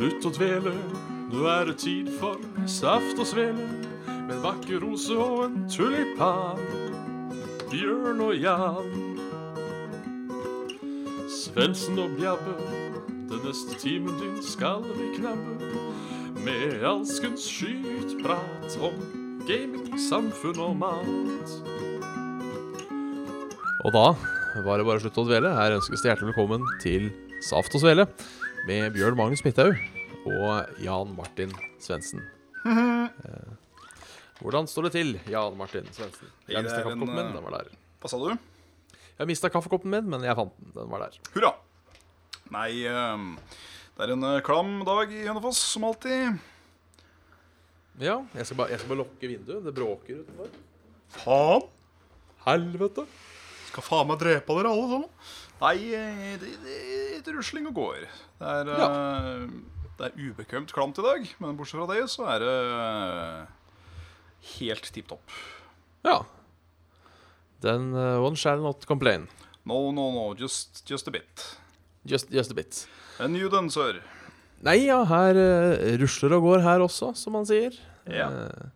[0.00, 0.70] Slutt å dvele,
[1.28, 3.66] nå er det tid for saft og svele.
[4.08, 6.62] Med en vakker rose og en tulipan.
[7.68, 8.88] Bjørn og Jan.
[11.28, 12.56] Svendsen og Bjabbe,
[13.28, 15.68] den neste timen din skal vi knabbe.
[16.48, 18.96] Med alskens skytprat om
[19.44, 21.56] gaming, samfunn og mat.
[23.84, 24.08] Og da
[24.64, 25.58] var det bare å slutte å dvele.
[25.60, 27.12] Her ønskes det hjertelig velkommen til
[27.44, 28.08] Saft og Svele
[28.68, 29.78] med Bjørn Magnus Midthaug
[30.28, 32.22] og Jan Martin Svendsen.
[32.66, 33.08] Eh,
[34.40, 36.28] Hvordan står det til, Jan Martin Svendsen?
[36.48, 37.26] Jeg mista kaffekoppen min.
[37.26, 37.72] eh, Den var der.
[38.00, 38.30] Hva sa du?
[39.20, 40.72] Jeg mista kaffekoppen min, men jeg fant den.
[40.76, 41.18] Den var der.
[41.34, 41.52] Hurra.
[42.50, 43.34] Nei, ehm,
[43.96, 46.38] det er en eh, klam dag i Hønefoss, som alltid.
[48.00, 49.64] Ja, jeg skal bare, jeg skal bare lukke vinduet.
[49.66, 50.54] Det bråker utenfor.
[51.20, 51.66] Faen!
[52.46, 53.04] Helvete!
[53.70, 55.10] Skal faen meg drepe dere alle sammen.
[55.60, 58.04] Nei, eh, det, er et rusling og går.
[58.40, 59.42] Det er, eh,
[59.98, 63.56] det er ubekvemt klamt i dag, men bortsett fra det så er det eh,
[64.56, 65.36] helt tipp topp.
[66.06, 66.22] Ja.
[67.60, 69.28] Then uh, one shall not complain.
[69.68, 71.44] No, no, no, just, just a bit.
[72.06, 72.86] Just, just a bit.
[73.18, 74.00] And new then, sir.
[74.64, 77.76] Nei, ja, her uh, rusler og går her også, som man sier.
[78.08, 78.30] Ja.
[78.32, 78.70] Eh,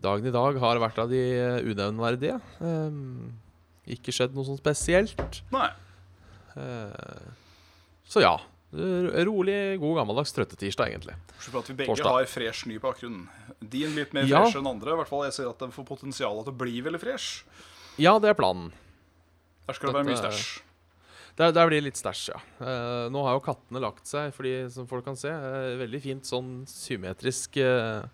[0.00, 1.20] dagen i dag har vært av de
[1.68, 2.40] unevnverdige.
[2.64, 3.36] Um,
[3.84, 5.42] ikke skjedd noe sånt spesielt.
[5.52, 5.68] Nei.
[6.56, 7.32] Eh,
[8.08, 8.36] så ja.
[8.76, 11.14] Rolig, god gammeldags trøttetirsdag, egentlig.
[11.30, 12.12] Bortsett fra at vi begge Torsdag.
[12.12, 13.22] har fresh ny bakgrunn.
[13.62, 14.42] Din litt mer Ja.
[14.44, 14.92] fresh enn andre.
[14.92, 17.44] I hvert fall jeg ser at den får potensial til å bli veldig fresh.
[17.96, 18.72] Ja, det er planen.
[19.66, 20.62] Der skal det være mye Dette stæsj.
[21.36, 22.40] Der, der blir det litt stæsj, ja.
[22.60, 25.28] Uh, nå har jo kattene lagt seg, fordi, som folk kan se.
[25.28, 28.06] uh, veldig fint sånn symmetrisk uh,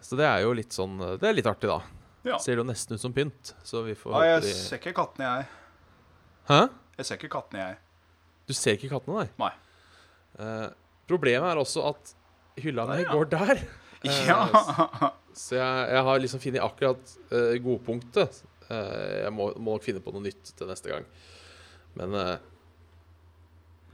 [0.00, 1.80] Så det er jo litt sånn Det er litt artig, da.
[2.24, 2.38] Ja.
[2.38, 3.54] Ser jo nesten ut som pynt.
[3.64, 5.46] Så vi får Nei, jeg ser ikke kattene, jeg.
[6.48, 6.60] Hæ?
[7.02, 7.78] Jeg ser ikke kattene, jeg.
[8.46, 9.28] Du ser ikke kattene, nei?
[9.42, 9.52] Nei.
[10.38, 10.68] Uh,
[11.10, 12.12] problemet er også at
[12.62, 13.12] hylla mi ja.
[13.12, 13.62] går der.
[14.02, 14.48] Eh, Ja.
[15.30, 18.40] Så jeg, jeg har liksom funnet akkurat uh, godpunktet.
[18.66, 21.06] Uh, jeg må, må nok finne på noe nytt til neste gang.
[21.94, 22.16] Men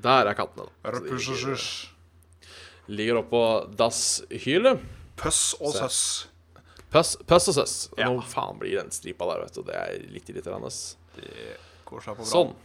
[0.01, 0.95] der er kattene, da.
[1.21, 3.43] Så de ligger, oppå
[3.77, 4.81] dasshylet.
[5.21, 6.01] Pøss og søss.
[6.89, 7.77] Pøss, pøss og søss.
[7.99, 8.09] Ja.
[8.09, 9.65] Nå faen blir den stripa der, vet du.
[9.69, 10.73] Det er litt irriterende.
[11.19, 11.59] Det
[11.91, 12.31] går seg på bra.
[12.33, 12.57] Sånn.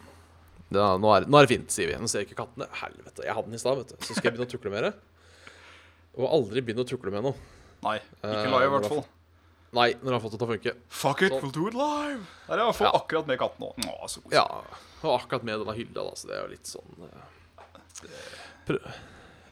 [0.73, 1.97] Ja, nå, er, nå er det fint, sier vi.
[2.01, 2.67] Nå ser ikke kattene.
[2.81, 3.97] Helvete, jeg hadde den i stad, vet du.
[4.06, 4.94] Så skal jeg begynne å tukle med det.
[6.17, 7.35] Og aldri begynne å tukle med noe.
[7.84, 9.03] Nei, Eh, ikke live i hvert fall.
[9.73, 10.73] Nei, når du har fått det til å funke.
[10.94, 11.39] Fuck it, så.
[11.41, 12.28] we'll do it live.
[12.47, 12.91] Der er jeg hvert Ja.
[13.00, 14.31] akkurat med katten koselig.
[14.31, 14.44] Ja,
[15.03, 18.06] og akkurat med denne hylla, da, så det er jo litt sånn eh,
[18.67, 18.94] Prøv,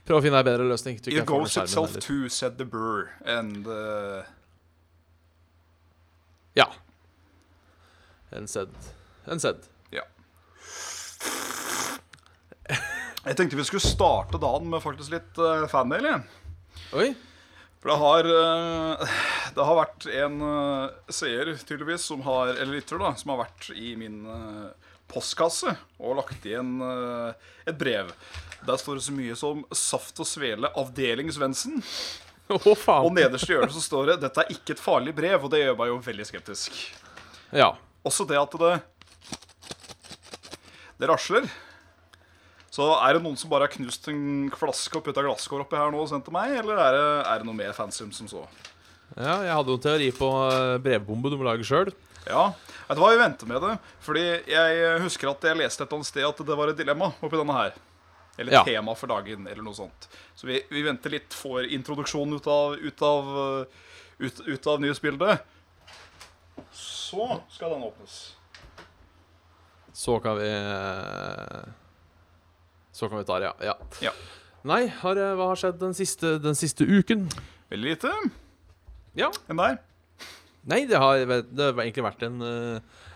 [0.05, 0.95] prøv å finne ei bedre løsning.
[1.01, 3.09] It jeg goes itself to too, said the burr.
[3.25, 4.23] And uh,
[6.55, 6.67] Ja.
[8.31, 8.69] En sedd.
[9.27, 9.67] En sedd.
[9.91, 10.03] ja.
[13.21, 16.07] Jeg tenkte vi skulle starte dagen med faktisk litt uh, fanmail.
[16.97, 17.11] Oi.
[17.81, 19.11] For det har, uh,
[19.53, 23.69] det har vært en uh, seer, tydeligvis, som har, eller lytter, da, som har vært
[23.77, 26.79] i min uh, postkasse og lagt igjen
[27.67, 28.13] et brev.
[28.65, 31.81] Der står det så mye som 'Saft og Svele, avdeling Svendsen'.
[32.85, 35.51] faen Og nederst i hjørnet så står det 'Dette er ikke et farlig brev', og
[35.51, 36.79] det gjør meg jo veldig skeptisk.
[37.51, 37.73] Ja.
[38.07, 38.79] Også det at det
[41.01, 41.49] Det rasler.
[42.71, 45.91] Så er det noen som bare har knust en flaske og putta glasskår oppi her
[45.91, 48.45] nå og sendt til meg, eller er det, er det noe mer fancy som så?
[49.17, 49.41] ja.
[49.43, 51.91] Jeg hadde jo en teori på eh, brevbombe du må lage sjøl.
[52.23, 52.45] Ja,
[52.87, 53.73] vet du hva, vi venter med det.
[54.05, 57.09] Fordi jeg husker at jeg leste et eller annet sted at det var et dilemma
[57.19, 57.73] oppi denne her.
[58.39, 58.61] Eller Ja.
[58.63, 60.07] tema for dagen, eller noe sånt.
[60.39, 63.65] Så vi, vi venter litt, for introduksjonen ut av, ut av, uh,
[64.23, 65.43] ut, ut av nyhetsbildet.
[66.71, 68.15] Så skal den åpnes.
[69.91, 71.67] Så kan vi eh,
[72.91, 73.75] Så kan vi ta det, ja.
[74.03, 74.13] ja.
[74.67, 77.25] Nei, har, eh, hva har skjedd den siste, den siste uken?
[77.71, 78.11] Veldig lite.
[79.17, 79.31] Ja.
[79.49, 79.79] Enn der.
[80.69, 83.07] Nei, det har, det har egentlig vært en uh,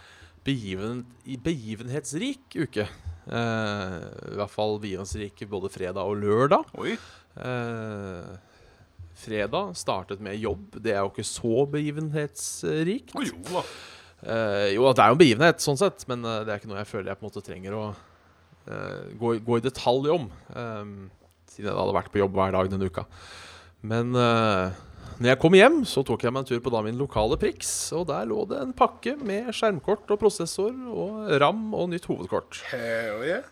[0.47, 1.03] begiven,
[1.45, 2.87] begivenhetsrik uke.
[3.27, 3.99] Uh,
[4.31, 6.71] I hvert fall begivenhetsrik både fredag og lørdag.
[7.35, 8.33] Eh,
[9.19, 10.79] fredag startet med jobb.
[10.79, 13.13] Det er jo ikke så begivenhetsrikt.
[13.13, 13.65] Oh, jo da.
[14.71, 17.11] Jo, det er jo en begivenhet, sånn sett, men det er ikke noe jeg føler
[17.11, 17.81] jeg på en måte trenger å
[18.65, 20.29] gå, i- gå i detalj om.
[20.55, 20.83] eh,
[21.55, 23.05] siden jeg hadde vært på jobb hver dag denne uka.
[23.85, 24.73] Men uh,
[25.21, 27.69] når jeg kom hjem, så tok jeg meg en tur på da min lokale Prix.
[27.95, 32.59] Og der lå det en pakke med skjermkort og prosessor og ram og nytt hovedkort.
[32.73, 33.43] Hell yeah.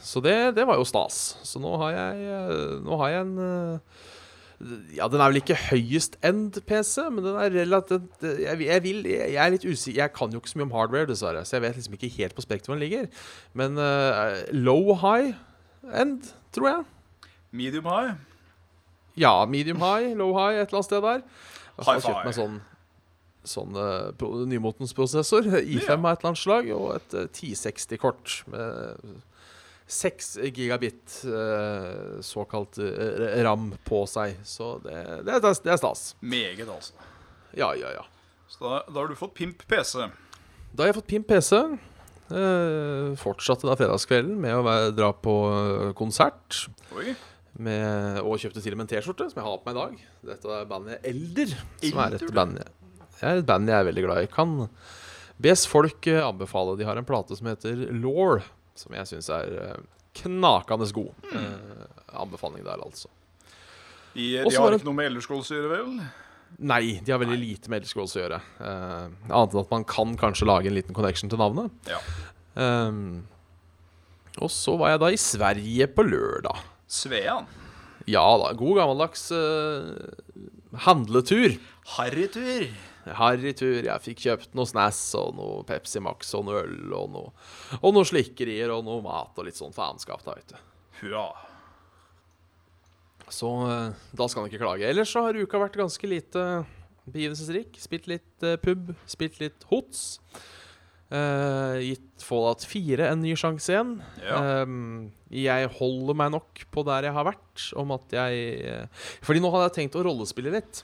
[0.00, 1.36] Så det, det var jo stas.
[1.46, 4.00] Så nå har jeg, eh, nå har jeg en eh,
[4.94, 9.00] Ja, den er vel ikke høyest end-PC, men den er relativt eh, jeg, jeg, vil,
[9.10, 11.64] jeg er litt usikker Jeg kan jo ikke så mye om hardware, dessverre, så jeg
[11.64, 13.08] vet liksom ikke helt på spekteret den ligger.
[13.58, 15.32] Men uh, low high
[15.90, 16.84] end, tror jeg.
[17.50, 18.12] Medium high.
[19.18, 21.24] Ja, medium high, low high, et eller annet sted der.
[21.24, 22.60] Jeg så har kjøpt meg sånn
[23.42, 24.12] Sånn uh,
[24.46, 25.96] nymotens prosessor, I5 Ja.
[25.98, 29.16] av et eller annet slag, og et uh, 1060-kort med
[29.86, 34.38] 6 gigabit eh, såkalt eh, ram på seg.
[34.46, 36.12] Så det, det, det er stas.
[36.20, 36.94] Meget, altså.
[37.56, 38.04] Ja, ja, ja.
[38.48, 40.06] Så da, da har du fått pimp PC.
[40.72, 41.58] Da har jeg fått Pimp PC.
[42.32, 46.62] Eh, fortsatte da fredagskvelden med å være, dra på eh, konsert.
[47.52, 50.06] Med, og kjøpte til og med en T-skjorte, som jeg har på meg i dag.
[50.30, 51.52] Dette er bandet Elder.
[51.82, 54.30] Som er et Elder, band, jeg, et band jeg er veldig glad i.
[54.32, 54.54] Kan
[55.42, 56.78] bes folk anbefale.
[56.80, 58.40] De har en plate som heter Law,
[58.78, 59.82] som jeg syns er eh,
[60.22, 61.12] knakende god.
[61.30, 61.38] Mm.
[61.38, 63.08] Eh, anbefaling der, altså.
[64.14, 65.94] De, de så har det- ikke noe med Elderscrolls å gjøre, vel?
[66.60, 68.40] Nei, de har veldig lite med Elder å gjøre.
[68.60, 71.72] Eh, annet enn at man kan kanskje lage en liten connection til navnet.
[71.88, 71.96] Ja.
[72.60, 73.22] Ehm,
[74.36, 76.60] og så var jeg da i Sverige på lørdag.
[76.92, 77.46] Svean.
[78.10, 80.12] Ja da, god gammeldags eh,
[80.84, 81.56] handletur.
[81.96, 82.68] Harrytur.
[83.18, 83.80] Harrytur.
[83.88, 87.32] Jeg fikk kjøpt noe Snass og noe Pepsi Max og noe øl og noe,
[87.80, 90.22] og noe slikkerier og noe mat og litt sånn faenskap.
[90.26, 90.60] da, vet du.
[91.02, 91.26] Hurra.
[93.32, 94.88] Så eh, da skal han ikke klage.
[94.88, 96.46] Ellers så har uka vært ganske lite
[97.08, 97.78] begivenhetsrik.
[97.80, 100.20] Spilt litt eh, pub, spilt litt hots.
[101.12, 103.90] Uh, gitt Fallout 4 en ny sjanse igjen.
[104.24, 104.62] Ja.
[104.62, 109.42] Um, jeg holder meg nok på der jeg har vært, om at jeg uh, Fordi
[109.44, 110.80] nå hadde jeg tenkt å rollespille litt.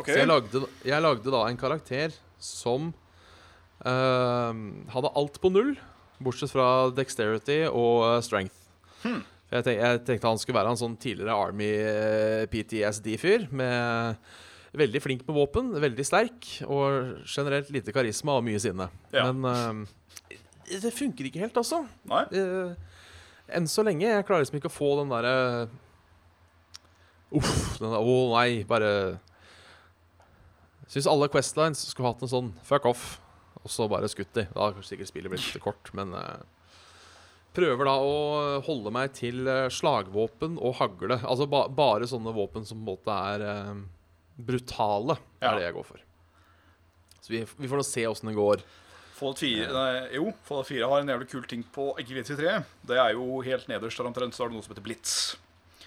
[0.00, 0.10] OK.
[0.10, 2.90] Så jeg lagde, jeg lagde da en karakter som
[3.84, 4.52] uh,
[4.94, 5.74] hadde alt på null,
[6.20, 8.56] bortsett fra dexterity og eh, strength.
[9.00, 9.22] Hmm.
[9.50, 13.48] Jeg, tenkte, jeg tenkte han skulle være en sånn tidligere Army eh, PTSD-fyr.
[13.56, 14.20] med
[14.70, 18.86] Veldig flink med våpen, veldig sterk og generelt lite karisma og mye sinne.
[19.10, 19.24] Ja.
[19.32, 20.36] Men uh,
[20.70, 21.80] det funker ikke helt, altså.
[22.06, 22.20] Nei?
[22.30, 22.76] Uh,
[23.50, 24.06] enn så lenge.
[24.06, 25.34] Jeg klarer liksom ikke å få den derre
[27.34, 27.50] Uff.
[27.78, 28.92] Den der, å nei, bare
[30.90, 33.04] Syns alle Questlines skulle hatt en sånn fuck off,
[33.62, 34.46] og så bare skutt de.
[34.50, 36.40] Da har sikkert spillet blitt litt kort, men uh,
[37.54, 38.10] Prøver da å
[38.62, 41.16] holde meg til eh, slagvåpen og hagle.
[41.26, 43.80] Altså ba bare sånne våpen som på en måte er uh,
[44.38, 45.48] brutale, Ja.
[45.50, 46.04] er det jeg går for.
[47.20, 48.62] Så vi, vi får nå se åssen det går.
[49.18, 52.54] Fallout 4, nei, jo, Fallout 4 har en jævlig kul ting på GV3.
[52.86, 55.16] Det er jo helt nederst der omtrent så har du noe som heter blitz.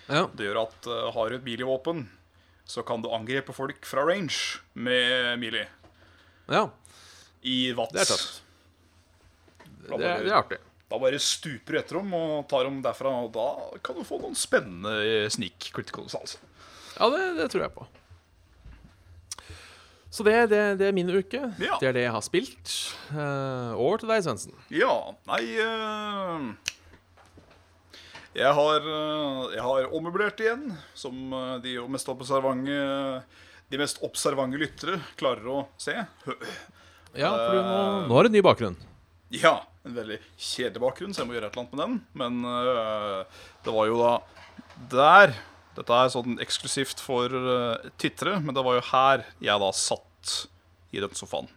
[0.09, 0.27] Ja.
[0.35, 2.03] Det gjør at uh, har du et melee-våpen,
[2.65, 5.65] så kan du angripe folk fra range med Mili.
[6.47, 6.69] ja.
[7.41, 7.93] i Vats.
[7.93, 8.39] Det er tøft.
[9.83, 10.59] Det, det er artig.
[10.87, 13.47] Da bare stuper du etter dem og tar dem derfra, og da
[13.83, 16.39] kan du få noen spennende sneak criticals, altså.
[16.99, 17.87] Ja, det, det tror jeg på.
[20.13, 21.39] Så det, det, det er min uke.
[21.57, 21.79] Ja.
[21.81, 22.73] Det er det jeg har spilt.
[23.09, 24.53] Uh, over til deg, Svendsen.
[24.69, 24.93] Ja,
[25.25, 26.45] nei eh,
[28.35, 30.65] jeg, har, eh, jeg har ommøblert igjen,
[30.97, 32.77] som eh, de mest observante
[33.71, 35.93] De mest observante lyttere klarer å se.
[37.17, 38.11] Ja, for du, nå, Eh.
[38.13, 38.75] har du ny bakgrunn.
[39.33, 41.95] Ja, en veldig kjedelig bakgrunn, så jeg må gjøre et eller annet med den.
[42.13, 43.23] Men øh,
[43.65, 44.13] det var jo da
[44.93, 45.33] der
[45.73, 50.33] Dette er sånn eksklusivt for øh, tittere, men det var jo her jeg da satt
[50.93, 51.47] i den sofaen.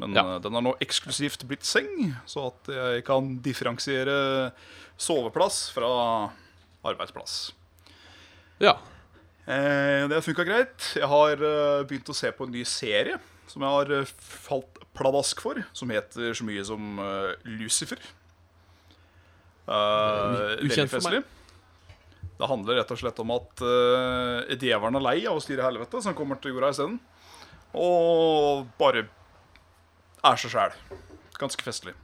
[0.00, 0.38] Men Ja.
[0.40, 4.52] den har nå eksklusivt blitt seng, så at jeg kan differensiere
[4.96, 5.88] soveplass fra
[6.86, 7.54] arbeidsplass.
[8.62, 8.78] Ja.
[9.46, 10.92] Eh, det funka greit.
[10.96, 13.18] Jeg har eh, begynt å se på en ny serie
[13.50, 14.12] som jeg har eh,
[14.46, 18.00] falt pladask for, som heter så mye som eh, Lucifer.
[19.66, 21.24] Uh, Ukjent for meg.
[22.36, 25.98] Det handler rett og slett om at uh, djevelen er lei av å styre helvete,
[25.98, 27.00] så han kommer til jorda isteden.
[27.74, 29.08] Og bare
[30.22, 30.76] er seg sjæl.
[31.40, 31.96] Ganske festlig,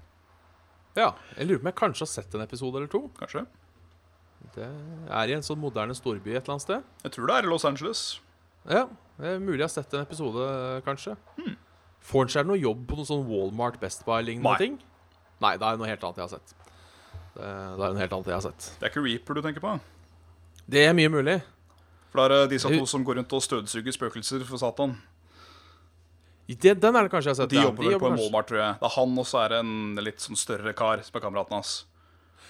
[0.99, 1.13] ja.
[1.37, 3.07] Jeg lurer på om jeg kanskje har sett en episode eller to.
[3.19, 3.47] kanskje.
[4.53, 6.89] Det er i en sånn moderne storby et eller annet sted.
[7.05, 8.03] Jeg tror det er i Los Angeles.
[8.69, 8.87] Ja,
[9.19, 10.49] det er mulig jeg har sett en episode,
[10.87, 11.17] kanskje.
[12.03, 14.77] Får han seg noe jobb på noe sånn Walmart Best Buy-lignende ting?
[15.43, 16.55] Nei, det er noe helt annet jeg har sett.
[17.33, 18.69] Det, er noe helt annet jeg har sett.
[18.79, 19.77] Det er ikke Reaper du tenker på?
[20.73, 21.39] Det er mye mulig.
[22.13, 24.99] For det er disse to som går rundt og støvsuger spøkelser for Satan.
[26.47, 27.53] Det, den er det kanskje jeg har sett.
[27.53, 27.69] De ja.
[27.69, 28.77] jobber vel på en Walmart, tror jeg.
[28.81, 31.57] Det er han, og så er det en litt sånn større kar som er kameraten
[31.57, 31.75] hans.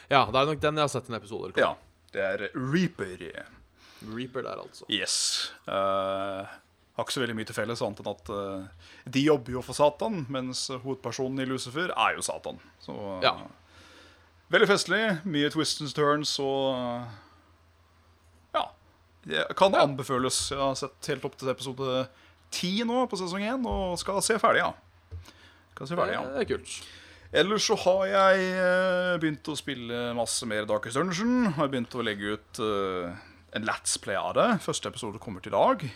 [0.09, 1.61] Ja, det er nok den jeg har sett en episode eller.
[1.61, 1.75] Ja.
[2.13, 3.23] Det er Reaper.
[4.13, 4.85] Reaper der, altså.
[4.93, 5.15] Yes.
[5.65, 6.45] Uh,
[6.93, 9.79] har ikke så veldig mye til felles, annet enn at uh, de jobber jo for
[9.79, 12.61] Satan, mens hovedpersonen i Lucifer er jo Satan.
[12.85, 13.37] Så uh, Ja.
[14.53, 15.01] Veldig festlig.
[15.25, 16.77] Mye twists and turns og
[18.53, 18.67] Ja.
[19.25, 20.51] Det kan anbefales.
[20.51, 22.03] Jeg har sett helt opp til episode
[22.53, 24.73] ti nå på sesong én, og skal se ferdig, ja.
[25.73, 26.27] Skal se ferdig, ja.
[26.35, 26.75] det er kult.
[27.33, 31.55] Ellers så har jeg eh, begynt å spille masse mer Darkest Dungeon.
[31.57, 33.23] Har begynt å legge ut eh,
[33.57, 34.49] en Let's Play av det.
[34.61, 35.87] Første episode kommer til i dag.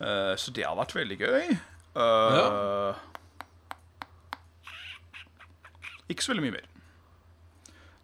[0.00, 1.52] Eh, så det har vært veldig gøy.
[2.00, 2.94] Ja.
[6.08, 6.68] Ikke så veldig mye mer.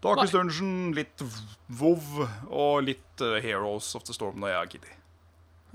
[0.05, 1.25] Darkest Dungeon, litt
[1.81, 4.93] WoW og litt Heroes of the Storm når jeg er giddy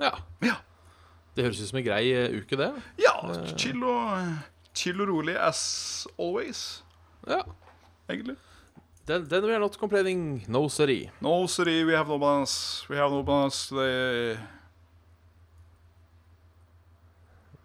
[0.05, 0.11] Ja.
[0.45, 0.59] Ja.
[1.35, 2.69] Det høres ut som en grei eh, uke, det.
[2.99, 3.13] ja,
[3.55, 4.33] chill og,
[4.75, 5.61] chill og rolig as
[6.19, 6.83] always,
[7.27, 7.41] Ja.
[8.09, 8.35] egentlig.
[9.07, 10.43] Then, then we are not complaining.
[10.47, 11.09] No sorry.
[11.21, 12.85] No, sorry, we have no balance.
[12.89, 14.37] We have no balance today.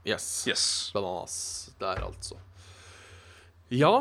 [0.05, 0.47] Yes.
[0.49, 0.91] Yes.
[0.95, 1.71] Bananas.
[1.81, 2.35] Der, altså.
[3.75, 3.97] Ja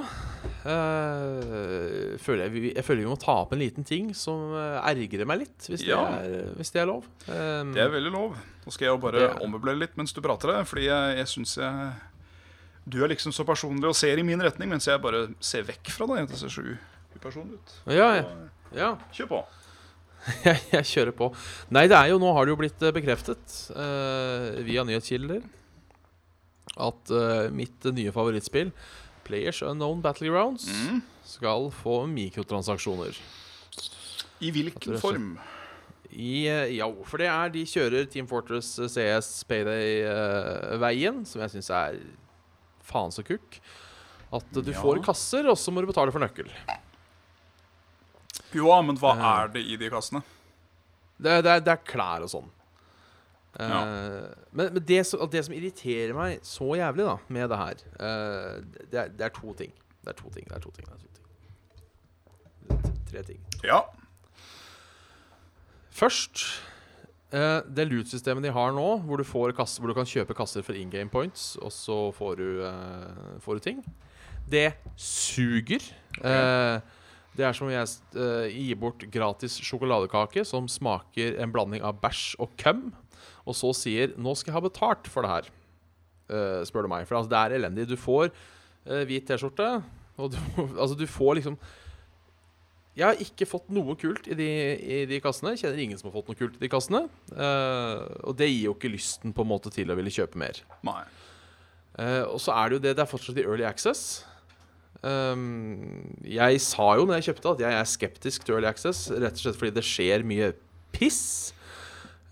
[0.65, 4.79] Øh, føler jeg, vi, jeg føler vi må ta opp en liten ting som eh,
[4.89, 5.99] ergrer meg litt, hvis, Ja.
[6.09, 7.05] det, er, hvis det er lov.
[7.29, 8.33] Um, Det er veldig lov.
[8.65, 11.27] Nå skal jeg jo bare er- ommøblere litt mens du prater det, fordi jeg, jeg
[11.29, 11.91] syns jeg
[12.89, 15.89] Du er liksom så personlig og ser i min retning, mens jeg bare ser vekk
[15.93, 16.27] fra deg.
[16.29, 16.65] Det ser så
[17.15, 17.77] upersonlig ut.
[17.93, 18.25] ja, ja,
[18.73, 18.89] ja.
[19.13, 19.43] Kjør på.
[20.49, 21.29] jeg, jeg kjører på.
[21.73, 25.41] Nei, det er jo, nå har det jo blitt eh, bekreftet uh, via nyhetskilder
[26.81, 28.71] at uh, mitt nye favorittspill,
[29.25, 31.01] Players Unknown Battlegrounds, Mm.
[31.25, 33.17] skal få mikrotransaksjoner.
[34.45, 35.39] I hvilken form?
[36.15, 41.49] I, eh, ja, for det er De kjører Team Fortress eh, CS Payday-veien, som jeg
[41.57, 41.97] syns er
[42.85, 43.59] faen så kukk.
[44.31, 44.79] At eh, du Ja.
[44.81, 46.47] får kasser, og så må du betale for nøkkel.
[48.55, 50.21] Jo, men hva uh, er det i de kassene?
[51.19, 52.49] Det, det, det er klær og sånn.
[53.59, 54.27] Eh.
[54.51, 58.63] Men, men det, som- det som irriterer meg så jævlig da med det her, uh,
[58.91, 59.71] det, er, det er to ting.
[60.03, 60.47] Det er to ting.
[60.49, 60.87] Det er to ting.
[60.87, 63.03] Det er to ting.
[63.11, 63.39] Tre ting.
[63.63, 63.79] Ja.
[65.95, 66.43] Først
[67.33, 70.65] uh, det loot-systemet de har nå, hvor du, får kasser, hvor du kan kjøpe kasser
[70.65, 72.49] for in game points, og så får du,
[73.39, 73.85] får du ting.
[74.51, 75.81] Det suger.
[76.21, 76.79] Eh,
[77.35, 81.97] det er som om jeg uh, gir bort gratis sjokoladekake som smaker en blanding av
[81.99, 82.93] bæsj og køm,
[83.45, 85.49] og så sier 'nå skal jeg ha betalt for det her',
[86.29, 87.07] eh, spør du meg.
[87.07, 87.87] For altså, det er elendig.
[87.89, 88.31] Du får
[88.89, 89.83] uh, hvit T-skjorte,
[90.17, 90.37] og du,
[90.81, 91.57] altså, du får liksom
[92.95, 94.47] jeg har ikke fått noe kult i de,
[94.79, 95.51] i de kassene.
[95.51, 97.01] Jeg kjenner ingen som har fått noe kult i de kassene.
[97.27, 100.61] Uh, og det gir jo ikke lysten på en måte til å ville kjøpe mer.
[102.31, 104.23] Og så er det jo det, det er fortsatt i early access.
[105.05, 109.37] Um, jeg sa jo når jeg kjøpte at jeg er skeptisk til early access, rett
[109.37, 110.49] og slett fordi det skjer mye
[110.95, 111.53] piss.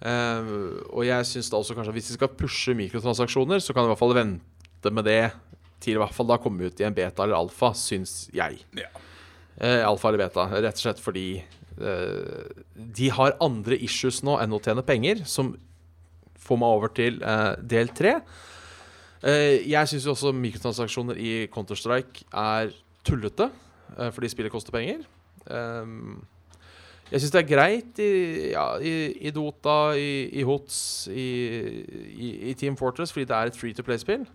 [0.04, 0.52] Eh,
[0.92, 3.92] og jeg syns da også kanskje at hvis vi skal pushe mikrotransaksjoner, så kan vi
[3.92, 5.22] i hvert fall vente med det
[5.84, 8.64] til i hvert fall da komme ut i en beta eller alfa, syns jeg.
[8.76, 8.90] Ja.
[9.60, 14.56] Eh, alfa eller beta, rett og slett fordi eh, de har andre issues nå enn
[14.56, 15.54] å tjene penger, som
[16.44, 17.22] får meg over til
[17.64, 18.18] del tre.
[19.24, 22.74] Jeg syns jo også mikrotransaksjoner i Counter-Strike er
[23.08, 23.46] tullete,
[24.12, 25.06] fordi spillet koster penger.
[25.48, 26.18] Um,
[27.12, 28.12] jeg syns det er greit i,
[28.54, 28.94] ja, i,
[29.28, 30.78] i Dota, i, i HOTS,
[31.14, 34.26] i, Team Fortress, fordi det er et free to play-spill.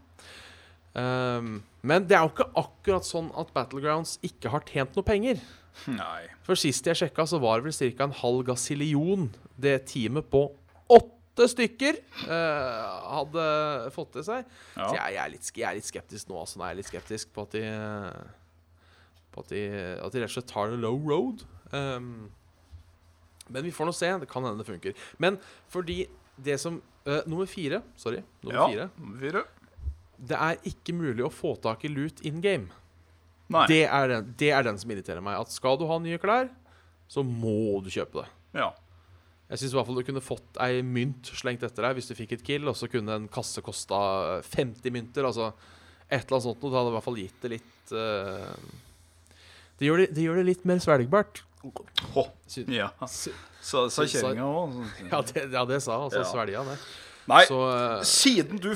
[0.98, 5.42] Um, men det er jo ikke akkurat sånn at Battlegrounds ikke har tjent noe penger.
[5.90, 6.24] Nei.
[6.46, 8.08] For sist jeg sjekka, så var det vel ca.
[8.08, 9.28] en halv gasillion
[9.60, 10.48] det teamet på
[10.88, 13.44] åtte stykker uh, hadde
[13.94, 14.48] fått til seg.
[14.74, 14.88] Ja.
[14.88, 16.40] Så jeg, jeg, er litt, jeg er litt skeptisk nå.
[16.42, 17.62] Altså, nå er jeg litt skeptisk på at de
[19.34, 19.62] På at de,
[20.02, 21.46] at de rett og slett tar the low road.
[21.70, 22.30] Um,
[23.48, 24.10] men vi får nå se.
[24.22, 25.06] Det kan hende det funker.
[25.22, 25.38] Men
[25.72, 26.02] fordi
[26.38, 27.82] det som uh, Nummer fire.
[27.96, 28.22] Sorry.
[28.42, 28.66] Nummer ja.
[28.68, 28.88] fire.
[29.20, 29.44] Fire.
[30.18, 32.68] Det er ikke mulig å få tak i loot in game.
[33.48, 33.64] Nei.
[33.70, 35.38] Det er, den, det er den som irriterer meg.
[35.40, 36.50] At skal du ha nye klær,
[37.08, 38.28] så må du kjøpe det.
[38.60, 38.72] Ja.
[39.48, 42.16] Jeg syns i hvert fall du kunne fått ei mynt slengt etter deg hvis du
[42.18, 43.98] fikk et kill, og så kunne en kasse kosta
[44.44, 45.24] 50 mynter.
[45.24, 45.54] Altså
[46.08, 46.72] et eller annet sånt noe.
[46.72, 48.52] Det hadde i hvert fall gitt det litt uh,
[49.78, 51.42] det, gjør det, det gjør det litt mer svelgbart.
[52.14, 52.24] Hå.
[52.70, 52.90] Ja.
[53.08, 54.76] Sa, sa kjerringa òg.
[55.10, 56.10] Ja, det, ja, det sa han.
[56.12, 56.28] Så Ja.
[56.30, 56.76] svelga det.
[57.28, 58.02] Nei, Så uh...
[58.06, 58.70] siden du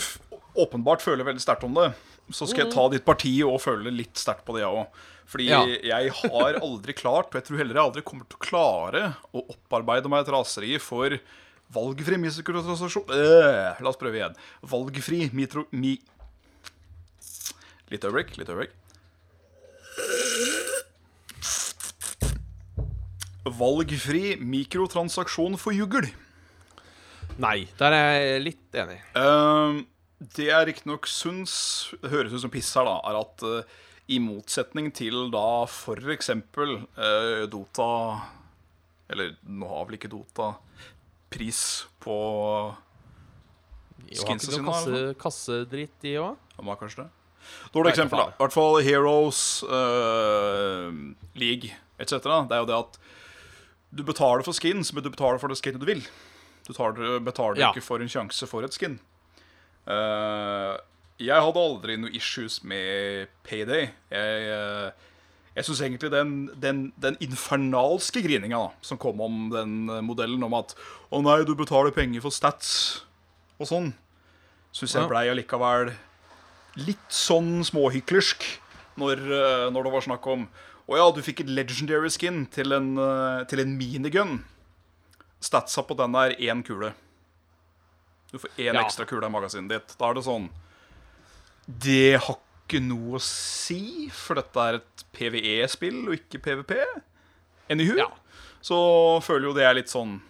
[0.58, 1.92] åpenbart føler veldig sterkt om det,
[2.32, 5.00] så skal jeg ta ditt parti og føle litt sterkt på det, jeg òg.
[5.32, 5.62] Fordi Ja.
[5.64, 9.44] jeg har aldri klart, og jeg tror heller jeg aldri kommer til å klare, å
[9.54, 11.16] opparbeide meg et raseri for
[11.72, 14.36] valgfri mikrotransaksjon øh, La oss prøve igjen.
[14.68, 15.64] Valgfri mitro...
[15.72, 15.94] Mi...
[17.92, 18.76] Litt øyeblikk, litt øyeblikk.
[23.42, 26.06] Valgfri mikrotransaksjon for jugl.
[27.42, 28.98] Nei, der er jeg litt enig.
[29.16, 29.82] Uh,
[30.36, 31.54] det jeg riktignok syns
[32.04, 33.80] høres ut som piss her, da, er at uh,
[34.12, 38.18] i motsetning til da for eksempel eh, Dota
[39.12, 40.48] Eller nå har vel ikke Dota
[41.32, 42.16] pris på
[44.12, 46.40] Skinsa sine, kasse, kassedritt, de òg?
[46.58, 47.10] Ja, kanskje det?
[47.72, 48.34] Dårlig eksempel, da.
[48.34, 50.90] I hvert fall Heroes, uh,
[51.38, 51.72] League
[52.02, 52.18] etc.
[52.20, 52.98] Det er jo det at
[53.92, 56.02] du betaler for skins, men du betaler for det skinnet du vil.
[56.66, 57.72] Du tar, betaler Ja.
[57.72, 58.98] ikke for en sjanse for et skin.
[59.86, 60.78] Uh,
[61.18, 63.90] jeg hadde aldri noe issues med Payday.
[64.10, 64.90] Jeg, uh,
[65.54, 70.42] jeg syns egentlig den, den, den infernalske grininga da, som kom om den eh, modellen
[70.46, 70.72] om at
[71.12, 73.02] å nei, du betaler penger for stats
[73.60, 73.90] og sånn,
[74.72, 75.92] syns jeg blei allikevel
[76.80, 78.46] litt sånn småhyklersk
[78.96, 80.46] når, uh, når det var snakk om
[80.90, 84.44] Å ja, du fikk et legendary skin til en, eh, til en minigun.
[85.42, 86.92] Statsa på den er én kule.
[88.32, 88.82] Du får én Ja.
[88.82, 89.96] ekstra kule i magasinet ditt.
[89.98, 90.50] Da er det sånn
[91.68, 96.84] Det har ikke noe å si, for dette er et PVE-spill og ikke PVP.
[97.70, 97.96] Anywho.
[97.96, 98.08] Ja.
[98.60, 100.20] Så føler jo det er litt sånn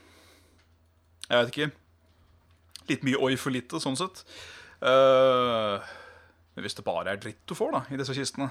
[1.31, 1.73] Jeg vet ikke.
[2.89, 4.25] Litt mye oi for lite, sånn sett.
[4.83, 5.79] Uh,
[6.57, 8.51] men hvis det bare er dritt du får da i disse kistene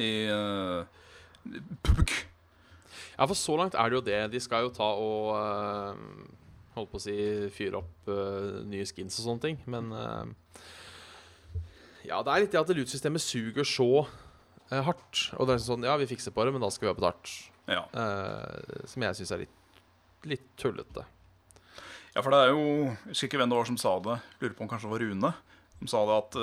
[0.00, 0.84] I uh,
[3.20, 4.20] Ja, for så langt er det jo det.
[4.32, 5.92] De skal jo ta og uh,
[6.76, 7.14] Holdt på å si
[7.52, 9.58] fyre opp uh, nye skins og sånne ting.
[9.68, 10.24] Men uh,
[12.06, 15.26] Ja, det er litt det at loot-systemet suger så uh, hardt.
[15.36, 17.34] Og det er sånn Ja, vi fikser på det, men da skal vi ha betalt.
[17.70, 17.84] Ja.
[18.90, 19.82] Som jeg syns er litt,
[20.26, 21.04] litt tullete.
[22.16, 24.16] ja, for det er jo Jeg husker ikke hvem det var som sa det.
[24.40, 25.30] Lurer på om kanskje det var Rune.
[25.76, 26.40] Som sa det at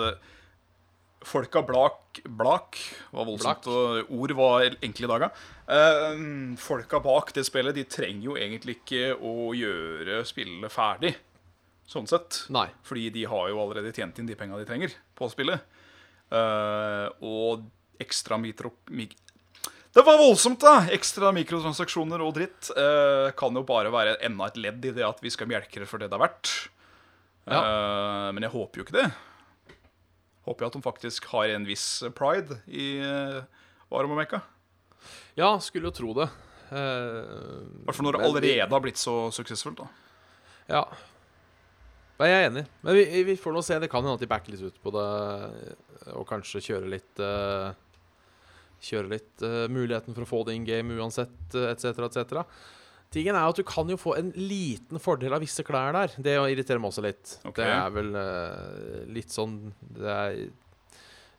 [1.25, 2.77] folka blak Blak
[3.13, 5.27] var voldsomt og ord var enkle i dag.
[5.27, 5.29] ja.
[5.67, 6.21] Eh,
[6.61, 11.15] folka bak det spillet De trenger jo egentlig ikke å gjøre spillet ferdig.
[11.87, 12.43] Sånn sett.
[12.51, 12.67] Nei.
[12.83, 15.63] Fordi de har jo allerede tjent inn de penga de trenger på spillet.
[16.27, 17.63] Uh, og
[18.03, 18.73] ekstra mitro...
[18.91, 19.15] Mik
[19.95, 20.83] det var voldsomt, da!
[20.93, 25.23] Ekstra mikrotransaksjoner og dritt Uh, kan jo bare være enda et ledd i det at
[25.23, 26.51] vi skal melke det for det det er verdt.
[27.47, 29.07] Eh, men jeg håper jo ikke det.
[30.47, 33.41] Håper jeg at de faktisk har en viss pride i uh,
[33.91, 34.39] Varumamekka.
[35.37, 36.27] Ja, skulle jo tro det.
[36.67, 39.83] Eh, I hvert fall når det allerede har blitt så suksessfullt.
[39.83, 39.87] da
[40.67, 40.83] Ja.
[42.17, 42.63] Nei, jeg er enig.
[42.81, 43.77] Men vi, vi får nå se.
[43.79, 45.05] Det kan hende at de backer litt ut på det,
[46.17, 47.75] og kanskje kjører litt uh,
[48.77, 52.43] Kjører litt uh, muligheten for å få det in game uansett, etc., etc.
[53.13, 56.15] Tingen er at du kan jo få en liten fordel av visse klær der.
[56.19, 57.37] Det irriterer meg også litt.
[57.47, 57.63] Okay.
[57.63, 60.39] Det er vel uh, litt sånn Det er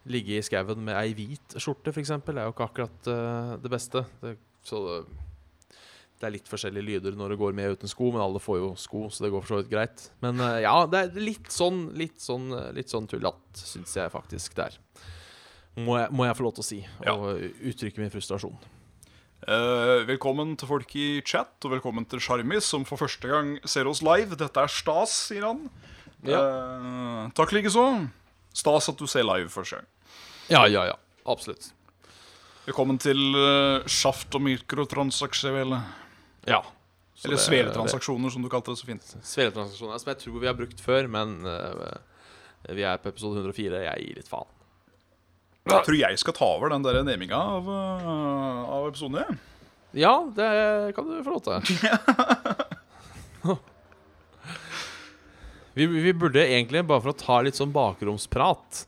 [0.08, 4.00] Ligge i skauen med ei hvit skjorte, f.eks., er jo ikke akkurat uh, det beste.
[4.22, 4.30] Det,
[4.64, 8.56] så det, er litt forskjellige lyder når det går med uten sko, men alle får
[8.62, 10.06] jo sko, så det går for så vidt greit.
[10.24, 14.56] Men uh, ja, det er litt sånn Litt sånn, litt sånn tullete, syns jeg faktisk
[14.56, 14.80] det er.
[15.84, 17.12] Må jeg, må jeg få lov til å si, Ja.
[17.12, 18.56] og uttrykke min frustrasjon.
[19.46, 23.86] Eh, velkommen til folk i chat, og velkommen til Sjarmis, som for første gang ser
[23.86, 24.34] oss live.
[24.38, 25.60] Dette er stas, sier han.
[26.26, 27.84] Eh, takk likeså.
[28.58, 29.86] Stas at du ser live første gang.
[30.50, 30.96] Ja, ja, ja.
[31.28, 31.70] Absolutt.
[32.66, 35.86] Velkommen til uh, Sjaft og mikrotransaksjoner.
[36.48, 36.58] Ja.
[37.14, 39.06] Så Eller det- sveletransaksjoner, som du kalte det så fint.
[39.24, 41.94] Sveletransaksjoner som jeg tror vi har brukt før, men uh,
[42.74, 43.84] vi er på episode 104.
[43.86, 44.50] Jeg gir litt faen.
[45.68, 49.20] Jeg tror jeg skal ta over den der neminga av, uh, av episoden.
[49.20, 49.38] jeg.
[49.96, 51.62] Ja, det kan du få lov til.
[55.78, 58.82] vi, vi burde egentlig, bare for å ta litt sånn bakromsprat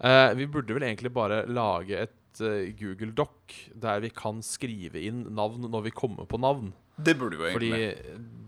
[0.00, 5.02] eh, Vi burde vel egentlig bare lage et eh, Google Doc der vi kan skrive
[5.02, 6.72] inn navn når vi kommer på navn.
[6.96, 7.72] Det burde vi jo Fordi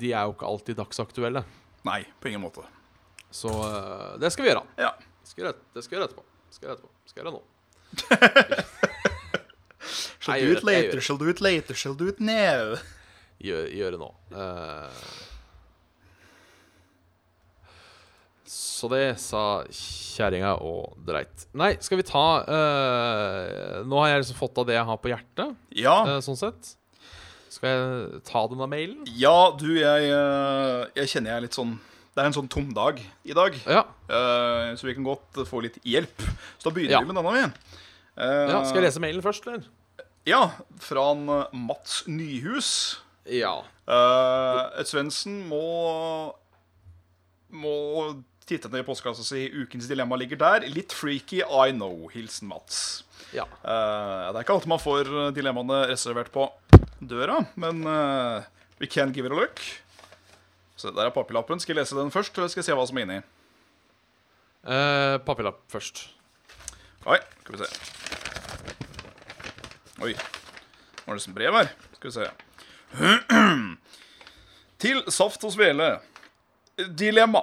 [0.00, 1.44] de er jo ikke alltid dagsaktuelle.
[1.88, 2.64] Nei, på ingen måte.
[3.28, 4.64] Så eh, det skal vi gjøre.
[4.80, 4.94] Ja.
[5.28, 6.24] Det skal vi gjøre, etterpå.
[6.48, 6.92] Skal vi gjøre etterpå.
[7.04, 7.44] Skal vi gjøre nå.
[10.20, 12.76] Shall do it later, shall do it later, shall do it now.
[13.40, 14.08] gjøre, gjør nå.
[14.34, 14.90] Uh,
[18.48, 21.46] så det sa kjerringa og dreit.
[21.58, 25.12] Nei, skal vi ta uh, Nå har jeg liksom fått av det jeg har på
[25.12, 26.74] hjertet, Ja, Uh, sånn sett.
[27.48, 29.06] Skal jeg ta den av mailen?
[29.18, 30.10] ja du, jeg,
[31.00, 31.78] jeg kjenner jeg er litt sånn
[32.18, 33.54] Det er en sånn tom dag i dag.
[33.70, 33.84] Ja.
[34.10, 36.24] uh, så vi kan godt få litt hjelp.
[36.58, 37.02] Så da begynner Ja.
[37.04, 37.34] vi med denne.
[37.36, 37.76] vi.
[38.18, 38.56] Uh, ja.
[38.66, 39.62] Skal jeg lese mailen først, eller?
[40.26, 40.40] Ja,
[40.82, 42.70] fra en eh, Mats Nyhus.
[43.30, 43.60] Ja.
[43.86, 46.34] Uh, et Svendsen må
[47.54, 47.72] Må
[48.48, 49.46] titte ned i postkassa si.
[49.62, 50.66] Ukens dilemma ligger der.
[50.74, 52.08] Litt freaky, I know.
[52.12, 53.04] Hilsen Mats.
[53.32, 53.46] ja.
[53.62, 56.50] Uh, det er ikke alltid man får dilemmaene reservert på
[57.00, 57.84] døra, men
[58.80, 59.62] we can give it a look.
[60.78, 61.58] Så der er papirlappen.
[61.60, 63.18] Skal jeg lese den først, eller skal jeg se hva som er inni?
[64.62, 66.04] Uh, Papirlapp først.
[67.08, 67.68] Oi, skal vi se.
[70.06, 70.12] Oi.
[71.08, 71.70] Er det som brev her.
[71.96, 72.28] Skal vi se.
[74.82, 75.96] Til Saft og Svele.
[76.94, 77.42] Dilemma.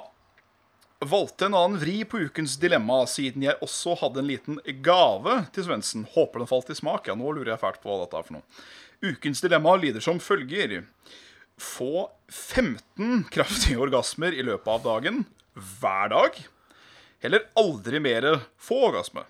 [1.06, 5.68] valgte en annen vri på ukens dilemma, siden jeg også hadde en liten gave til
[5.68, 6.08] Svendsen.
[6.16, 7.10] Håper den falt i smak.
[7.10, 8.64] Ja, nå lurer jeg fælt på hva dette er for noe.
[9.04, 10.86] Ukens dilemma lyder som følger.
[11.62, 15.24] Få 15 kraftige orgasmer i løpet av dagen
[15.56, 16.40] hver dag.
[17.26, 18.28] Eller aldri mer
[18.62, 19.24] få orgasme.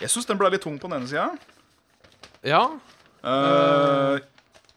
[0.00, 1.30] Jeg syns den ble litt tung på den ene sida.
[2.46, 2.62] Ja.
[3.24, 4.20] Uh,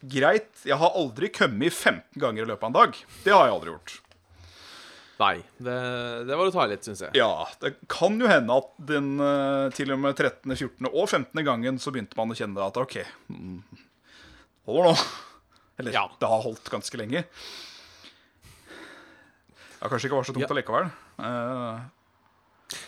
[0.02, 0.52] greit.
[0.66, 3.04] Jeg har aldri kommet 15 ganger i løpet av en dag.
[3.24, 4.00] Det har jeg aldri gjort.
[5.22, 5.36] Nei.
[5.62, 5.76] Det,
[6.28, 7.14] det var å ta litt, syns jeg.
[7.20, 10.90] Ja, det kan jo hende at den eh, til og med 13., 14.
[10.90, 11.44] og 15.
[11.46, 12.98] gangen så begynte man å kjenne at OK,
[13.30, 13.62] hold
[14.68, 14.98] holder nå.
[15.80, 16.06] Eller Ja.
[16.20, 17.24] det har holdt ganske lenge.
[19.82, 20.54] Ja, kanskje ikke var så tungt Ja.
[20.54, 20.90] allikevel.
[21.20, 21.82] Uh,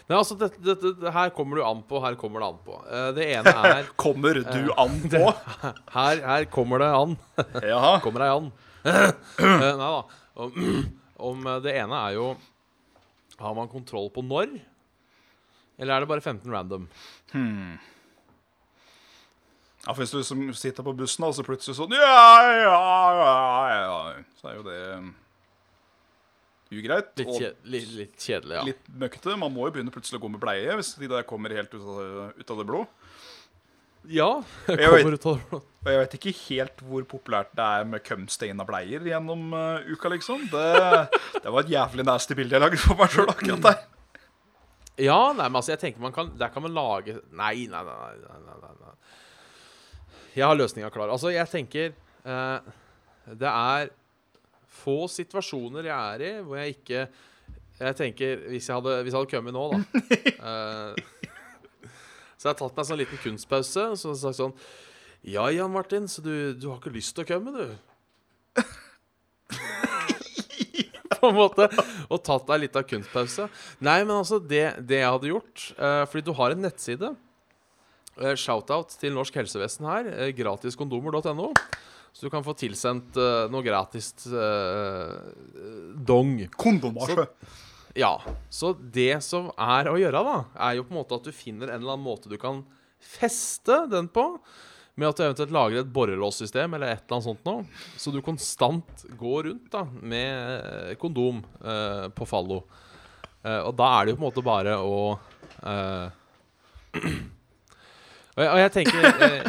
[0.10, 2.78] Nei, altså, det, det, det her kommer du an på, her kommer det an på.
[2.90, 5.24] Eh, det ene er kommer du an på?
[5.94, 7.18] Her, her kommer det an.
[7.74, 8.00] Jaha.
[8.06, 8.52] Kommer ei an.
[8.86, 10.04] Eh, Nei da.
[10.38, 10.52] Om,
[11.30, 12.26] om eh, det ene er jo
[13.40, 14.56] Har man kontroll på når?
[15.78, 16.86] Eller er det bare 15 random?
[19.86, 22.80] Ja, for Hvis du liksom sitter på bussen og så plutselig sånn Ja, ja,
[23.20, 23.36] ja,
[23.76, 24.00] ja
[24.40, 25.12] Så er jo det um,
[26.76, 27.12] ugreit.
[27.22, 28.64] Litt, kje, litt, litt kjedelig, ja.
[28.68, 29.36] litt møkkete.
[29.40, 31.86] Man må jo begynne plutselig å gå med bleie hvis de der kommer helt ut
[31.86, 32.82] av, ut av det blå.
[34.12, 34.30] Ja.
[34.68, 35.62] Jeg Kommer ut av det.
[35.86, 40.10] Og jeg vet ikke helt hvor populært det er med cumstaina bleier gjennom uh, uka,
[40.16, 40.48] liksom.
[40.50, 40.70] Det,
[41.38, 43.84] det var et jævlig nasty bilde jeg lagde for meg sjøl akkurat der.
[45.06, 47.82] Ja, nei, men altså, jeg tenker man kan Der kan man lage nei, nei.
[47.84, 48.94] nei, nei, nei, nei.
[50.36, 51.12] Jeg har løsninga klar.
[51.14, 51.94] Altså, jeg tenker
[52.28, 52.74] eh,
[53.40, 53.92] Det er
[54.76, 57.06] få situasjoner jeg er i hvor jeg ikke
[57.80, 59.78] Jeg tenker Hvis jeg hadde, hvis jeg hadde kommet nå, da
[60.50, 60.92] eh,
[62.36, 64.56] Så jeg har tatt meg en sånn liten kunstpause og så sagt sånn
[65.24, 67.68] Ja, Jan Martin, så du, du har ikke lyst til å komme, du?
[71.26, 71.66] på en måte.
[72.12, 73.48] Og tatt deg litt av kunstpause.
[73.84, 77.10] Nei, men altså, det, det jeg hadde gjort eh, Fordi du har en nettside.
[78.16, 80.08] Eh, Shout-out til Norsk helsevesen her.
[80.14, 81.52] Eh, gratiskondomer.no.
[82.16, 85.20] Så du kan få tilsendt uh, noe gratis uh,
[86.00, 86.38] dong.
[86.56, 87.26] Kondomasje.
[88.00, 88.14] Ja.
[88.48, 90.38] Så det som er å gjøre, da,
[90.70, 92.64] er jo på en måte at du finner en eller annen måte du kan
[93.04, 94.40] feste den på.
[94.96, 97.68] Med at du eventuelt lager et borrelåssystem eller et eller annet sånt noe.
[98.00, 102.64] Så du konstant går rundt da med kondom uh, på fallo.
[103.46, 105.20] Og da er det jo på en måte bare å
[108.36, 109.46] og, jeg, og jeg tenker eh,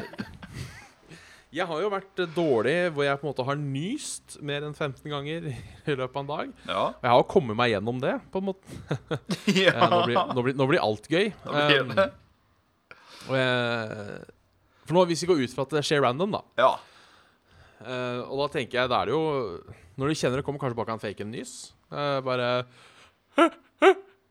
[1.56, 5.00] Jeg har jo vært dårlig hvor jeg på en måte har nyst mer enn 15
[5.10, 6.50] ganger i løpet av en dag.
[6.68, 6.82] Ja.
[6.92, 8.78] Og jeg har kommet meg gjennom det, på en måte.
[9.64, 9.72] ja.
[9.72, 11.30] Eh, nå, blir, nå, blir, nå blir alt gøy.
[11.46, 11.80] Blir.
[11.86, 11.94] Um,
[13.26, 14.20] og jeg,
[14.86, 16.42] for nå, hvis vi går ut fra at det skjer random, da.
[16.60, 16.70] ja.
[17.82, 19.24] eh, og da tenker jeg, da er det jo
[19.98, 21.56] Når du kjenner det kommer kanskje bak en fake en nys.
[21.90, 22.50] eh, bare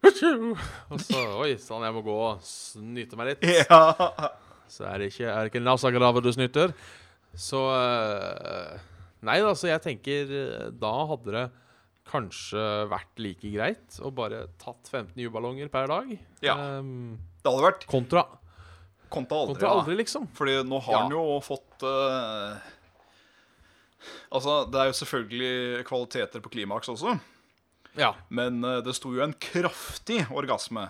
[0.05, 3.47] Og så Oi sann, jeg må gå og snyte meg litt.
[3.65, 4.35] ja.
[4.71, 6.73] Så er det ikke, er det ikke Nasagrave du snyter.
[7.35, 8.79] Så eh,
[9.25, 11.45] Nei da, så jeg tenker eh, Da hadde det
[12.05, 16.11] kanskje vært like greit å bare tatt 15 juballonger per dag.
[16.45, 16.53] Ja.
[16.77, 18.21] Um, Det hadde vært kontra,
[19.09, 19.55] Kontra aldri.
[19.55, 20.27] kontra aldri, liksom.
[20.37, 20.99] Fordi nå har Ja.
[21.01, 22.61] han jo fått uh,
[24.35, 27.15] Altså, det er jo selvfølgelig kvaliteter på klimaks også,
[27.97, 28.11] Ja.
[28.29, 30.89] men uh, det sto jo en kraftig orgasme.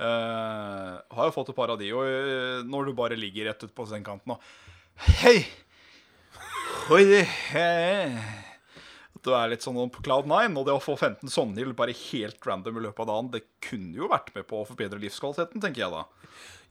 [0.00, 3.66] Eh, har jo fått et par av de, og eh, når du bare ligger rett
[3.66, 4.46] ut på sengekanten og
[5.20, 5.42] Hei!
[6.90, 8.08] Oi, det hei.
[9.14, 11.74] At Du er litt sånn på cloud nine, og det å få 15 sånne til
[11.76, 15.00] bare helt random i løpet av dagen, det kunne jo vært med på å forbedre
[15.02, 16.02] livskvaliteten, tenker jeg da.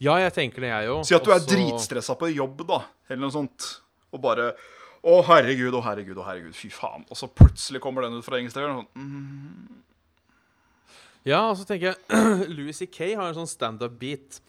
[0.02, 1.06] ja, jeg tenker det, jeg òg.
[1.08, 3.70] Si at du er dritstressa på jobb, da, eller noe sånt,
[4.13, 4.52] og bare
[5.00, 7.06] Å, herregud, å, herregud, å, herregud, fy faen.
[7.08, 8.82] Og så plutselig kommer den ut fra engelsk steder.
[8.82, 9.78] Sånn, mm,
[11.27, 13.13] Ja, og så tenker jeg Louis C.K.
[13.19, 14.39] har en sånn standup-beat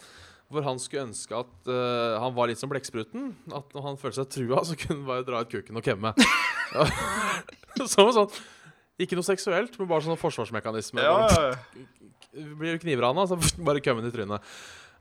[0.50, 3.30] hvor han skulle ønske at uh, han var litt som blekkspruten.
[3.54, 6.10] At når han følte seg trua, så kunne han bare dra ut kuken og kemme.
[6.74, 6.86] Ja.
[7.90, 8.34] Som sånn
[9.00, 11.02] Ikke noe seksuelt, men bare sånn forsvarsmekanisme.
[11.06, 11.54] ja.
[12.34, 14.50] Blir du knivrana, så bare kømmen i trynet.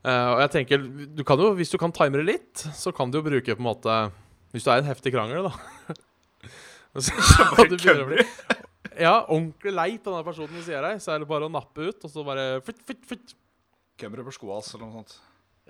[0.06, 0.86] Uh, og jeg tenker,
[1.18, 3.60] du kan jo, Hvis du kan time det litt, så kan du jo bruke på
[3.60, 3.96] en måte
[4.54, 5.98] Hvis du er i en heftig krangel, da.
[7.04, 7.12] så,
[7.52, 8.26] bare du begynner å bli-.
[9.06, 11.88] ja, ordentlig lei på denne personen du av deg, så er det bare å nappe
[11.90, 13.34] ut, og så bare fytt, fytt, fytt.
[14.00, 15.16] Kømmer over skoa hans, eller noe sånt.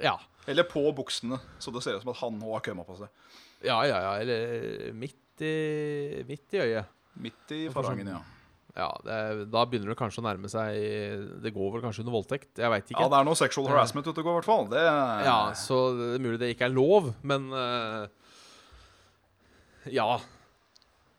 [0.00, 0.16] Ja.
[0.48, 3.11] Eller på buksene, så det ser ut som at han òg har kømma på seg.
[3.66, 4.12] Ja, ja, ja.
[4.22, 6.96] Eller midt i, midt i øyet.
[7.20, 8.20] Midt i farangen, ja.
[8.76, 10.76] Ja, det, er- da begynner det kanskje å nærme seg
[11.42, 12.52] Det går vel kanskje under voldtekt.
[12.54, 13.00] Jeg veit ikke.
[13.02, 14.68] Ja, det er noe sexual harassment ute og går, i hvert fall.
[14.70, 14.85] Det
[15.26, 18.06] Ja, så det er mulig det ikke er lov, men uh,
[19.90, 20.20] Ja.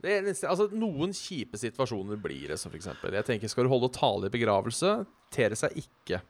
[0.02, 3.14] Det er altså, noen kjipe situasjoner blir det, som eksempel.
[3.14, 4.96] Jeg tenker, skal du holde tale i begravelse,
[5.34, 6.22] ter det seg ikke.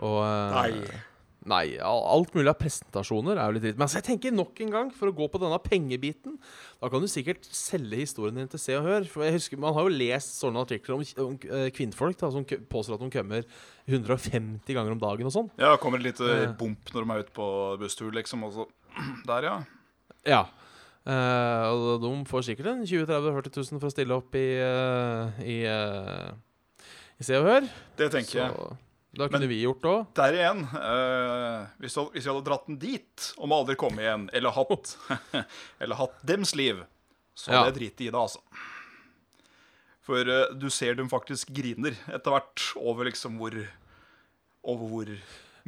[0.00, 1.00] Og, eh, Nei.
[1.48, 3.76] Nei, alt mulig av presentasjoner er jo litt dritt.
[3.78, 6.34] Men altså, jeg tenker nok en gang, for å gå på denne pengebiten
[6.82, 9.06] Da kan du sikkert selge historien din til Se og Hør.
[9.08, 12.44] For jeg husker, Man har jo lest sånne artikler om, om eh, kvinnfolk da, som
[12.44, 13.48] påstår at de kommer
[13.88, 15.48] 150 ganger om dagen og sånn.
[15.56, 16.52] Ja, kommer et lite Ja.
[16.52, 17.48] bump når de er ute på
[17.80, 18.44] busstur, liksom.
[18.44, 18.68] Også.
[19.32, 19.56] Der, ja.
[20.28, 20.42] Ja.
[21.08, 24.46] Eh, og de får sikkert en 20 30 40 000 for å stille opp i,
[24.60, 26.84] uh, i, uh,
[27.16, 27.68] i Se og Hør.
[27.96, 28.76] Det tenker Så jeg.
[29.16, 30.02] da kunne vi gjort det òg.
[30.20, 30.60] Der igjen.
[31.80, 34.94] hvis, jeg, hadde dratt den dit, og må aldri komme igjen, eller hatt
[35.80, 36.84] Eller hatt dems liv,
[37.34, 37.70] så hadde Ja.
[37.72, 38.44] jeg driti i det, altså.
[40.04, 40.26] For
[40.58, 43.54] du ser dem faktisk griner etter hvert over liksom hvor
[44.60, 45.10] Over hvor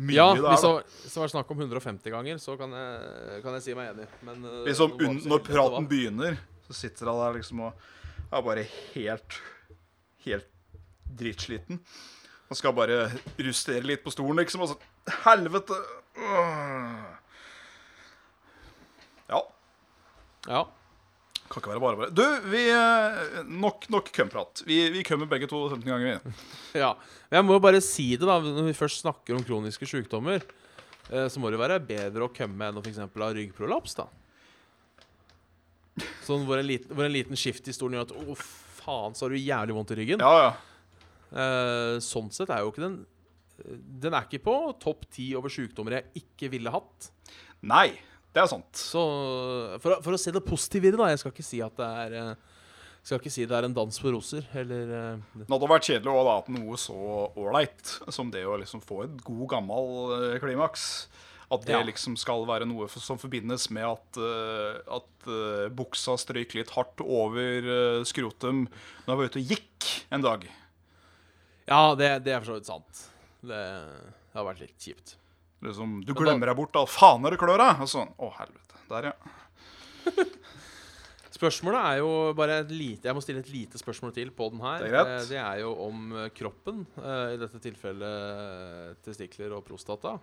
[0.02, 0.82] mye Ja, det er.
[1.02, 4.06] hvis det var, snakk om 150 ganger, så kan jeg, kan jeg si meg enig.
[4.26, 7.88] Men eh, Liksom un, når praten begynner, så sitter han der liksom og
[8.32, 9.40] er bare helt
[10.22, 10.46] Helt
[11.18, 11.80] dritsliten.
[12.48, 13.08] Han skal bare
[13.42, 14.76] rustere litt på stolen, liksom, og så
[15.24, 15.74] Helvete!
[19.32, 19.40] Ja.
[20.46, 20.62] Ja.
[21.52, 22.12] Kan ikke være bare bare.
[22.16, 24.62] Du, vi eh, Nok, nok kømprat.
[24.64, 26.32] Vi, vi kømmer begge to 15 ganger, vi.
[26.80, 26.94] ja.
[27.28, 28.38] Men jeg må jo bare si det, da.
[28.40, 30.40] Når vi først snakker om kroniske sykdommer,
[31.10, 33.02] eh, så må det være bedre å kømme enn å f.eks.
[33.04, 34.08] ha ryggprolaps, da.
[36.24, 38.36] Sånn hvor en liten, hvor en liten skift i stolen gjør at Å,
[38.80, 40.24] faen, så har du jævlig vondt i ryggen.
[40.24, 40.52] Ja, ja.
[41.32, 42.96] Eh, sånn sett er jo ikke den
[44.02, 47.12] Den er ikke på topp ti over sykdommer jeg ikke ville hatt.
[47.68, 47.92] Nei,
[48.32, 48.70] det er sant.
[48.80, 49.02] Så
[49.82, 51.10] for, for å se det positive i det, da.
[51.12, 52.34] Jeg skal ikke si at det er eh,
[53.02, 56.12] Skal ikke si det er en dans på roser, eller eh, Det hadde vært kjedelig
[56.12, 56.96] å ha hatt noe så
[57.42, 60.86] ålreit som det å liksom få et god, gammel eh, klimaks.
[61.52, 61.82] At det Ja.
[61.84, 64.20] liksom skal være noe som forbindes med at,
[64.88, 65.26] at
[65.76, 67.66] buksa strøyk litt hardt over
[68.08, 68.62] skrotum
[69.04, 70.46] når jeg var ute og gikk en dag.
[71.68, 73.02] Ja, det, det er for så vidt sant.
[73.44, 73.60] Det,
[74.32, 75.12] det har vært litt kjipt.
[75.62, 76.82] Liksom, du glemmer deg bort, da.
[76.90, 77.68] Faen er det klør da?
[77.84, 78.10] Og sånn.
[78.18, 78.80] Å, helvete.
[78.90, 79.14] Der, ja.
[81.32, 84.60] Spørsmålet er jo bare et lite Jeg må stille et lite spørsmål til på den
[84.62, 84.82] her.
[84.84, 85.12] Det er.
[85.16, 90.16] Eh, Det er jo om eh, kroppen, eh, i dette tilfellet testikler og prostata,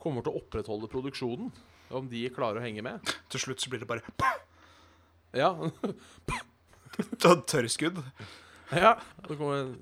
[0.00, 1.50] kommer til å opprettholde produksjonen.
[1.96, 3.12] Om de klarer å henge med.
[3.30, 4.04] Til slutt så blir det bare
[5.36, 5.50] Ja.
[7.20, 8.00] tørrskudd.
[8.72, 8.94] ja.
[9.28, 9.74] Det kommer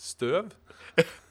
[0.00, 0.50] støv.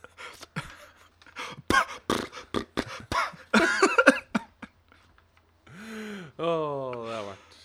[6.40, 7.58] Åh, det har vært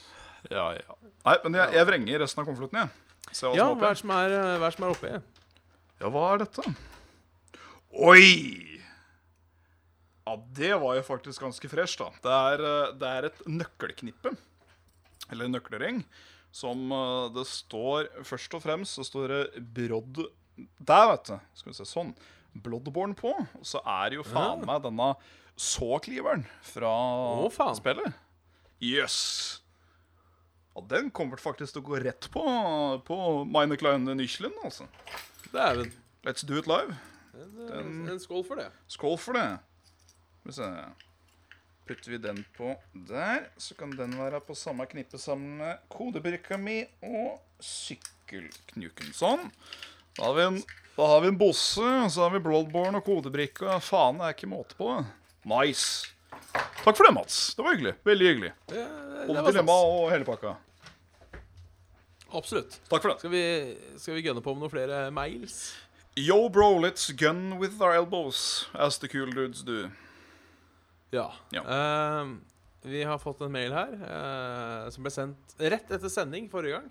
[0.51, 0.97] Ja, ja.
[1.25, 3.33] Nei, men jeg, jeg vrenger resten av konvolutten, jeg.
[3.33, 3.87] Se hva Ja, som hva er oppi.
[3.87, 5.13] det som er, eh, hva som er oppi?
[6.03, 6.75] Ja, hva er dette?
[7.95, 8.81] Oi!
[10.25, 12.11] Ja, det var jo faktisk ganske fresh, da.
[12.25, 14.35] Det er, eh, det er et nøkkelknippe,
[15.31, 16.05] eller nøklering nøkkelring,
[16.55, 20.27] som eh, det står Først og fremst så står det Brodd
[20.79, 21.39] Der, vet du.
[21.55, 22.15] Skal vi se, sånn.
[22.55, 23.33] Bloodborne på.
[23.35, 25.15] Og så er det jo faen meg denne
[25.59, 26.91] såkliveren fra
[27.43, 28.15] oh, spillet.
[28.83, 29.19] Jøss.
[29.61, 29.61] Yes.
[30.75, 32.43] Ja, den kommer faktisk til å gå rett på,
[33.07, 34.89] på Meine Kleine Nichelen, altså.
[35.53, 35.93] Dæven.
[36.27, 36.97] Let's do it live.
[37.35, 38.71] Den, en, en skål for det.
[38.91, 39.49] Skål for det.
[40.41, 40.71] Skal vi se.
[41.85, 42.73] Putter vi den på
[43.07, 49.13] der, så kan den være på samme knippe sammen med kodebrikka mi og sykkelknuken.
[49.15, 49.51] Sånn.
[50.17, 50.59] Da har vi en,
[50.97, 53.77] da har vi en bosse, og så har vi Bloodborne og kodebrikka.
[53.85, 54.97] Faen, det er ikke måte på.
[55.53, 56.13] Nice.
[56.85, 57.38] Takk for det, Mats.
[57.57, 57.94] Det var hyggelig.
[58.05, 58.53] Veldig hyggelig.
[58.70, 58.85] Det,
[59.29, 60.57] dilemma og hele pakka.
[62.35, 62.81] Absolutt.
[62.90, 63.18] Takk for det.
[63.23, 63.44] Skal vi,
[64.01, 65.59] skal vi gønne på med noen flere mails?
[66.18, 69.88] Yo, bro, let's gun with our elbows, as the cool dudes do.
[71.14, 71.33] Ja.
[71.51, 71.62] Ja.
[71.62, 72.37] Uh,
[72.83, 76.90] vi har fått en mail her uh, som ble sendt rett etter sending forrige gang.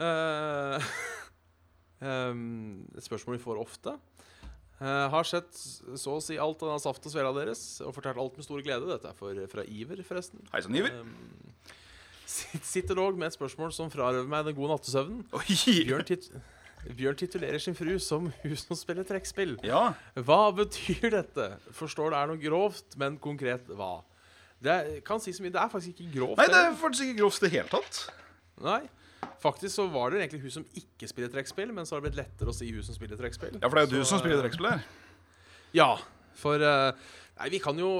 [0.00, 0.92] Uh,
[2.00, 3.94] um, et spørsmål vi får ofte.
[4.80, 5.50] Eh, har sett
[6.00, 8.88] så å si alt av saft og svela deres og fortalt alt med stor glede.
[8.88, 10.40] Dette er for, fra Iver, forresten.
[10.54, 10.94] Hei sann, Iver.
[11.02, 11.10] Ehm,
[12.64, 15.26] sitter dog med et spørsmål som frarøver meg den gode nattesøvnen.
[15.28, 16.30] Bjørn, tit
[16.96, 19.58] Bjørn titulerer sin fru som hun som spiller trekkspill.
[19.68, 19.90] Ja.
[20.16, 21.50] Hva betyr dette?
[21.76, 23.98] Forstår det er noe grovt, men konkret hva?
[24.64, 25.52] Det er, kan si så mye.
[25.52, 26.40] Det er faktisk ikke grovt.
[26.40, 28.00] Nei, det er faktisk ikke grovt i det hele tatt.
[28.64, 28.80] Nei.
[29.40, 32.20] Faktisk så var det egentlig hun som ikke spiller trekkspill, men så har det blitt
[32.20, 33.56] lettere å si hun som spiller trekkspill.
[33.60, 34.82] Ja, for det er jo du som spiller eh, trekkspill her.
[35.76, 35.90] Ja,
[36.40, 36.90] for eh,
[37.40, 37.90] Nei, vi kan jo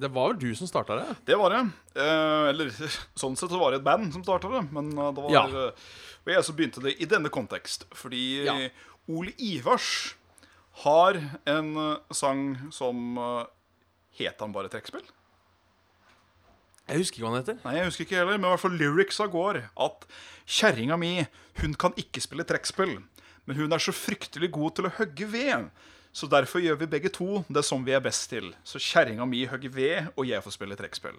[0.00, 1.14] Det var vel du som starta det?
[1.28, 1.60] Det var det.
[1.94, 2.72] Eh, eller
[3.22, 5.44] sånn sett så var det et band som starta det, men det var Ja.
[6.24, 8.56] Og jeg så begynte det i denne kontekst, fordi Ja.
[9.12, 10.14] Ole Ivars
[10.86, 11.74] har en
[12.10, 13.12] sang som
[14.18, 15.04] Het han bare trekkspill?
[16.84, 17.58] Jeg husker ikke hva han heter.
[17.64, 20.06] Nei, jeg husker ikke heller, men i hvert fall lyricsa går at
[20.44, 21.14] kjerringa mi,
[21.62, 22.98] hun kan ikke spille trekkspill,
[23.48, 25.70] men hun er så fryktelig god til å hogge ved.
[26.14, 28.52] Så derfor gjør vi begge to det som vi er best til.
[28.68, 31.16] Så kjerringa mi hogger ved, og jeg får spille trekkspill.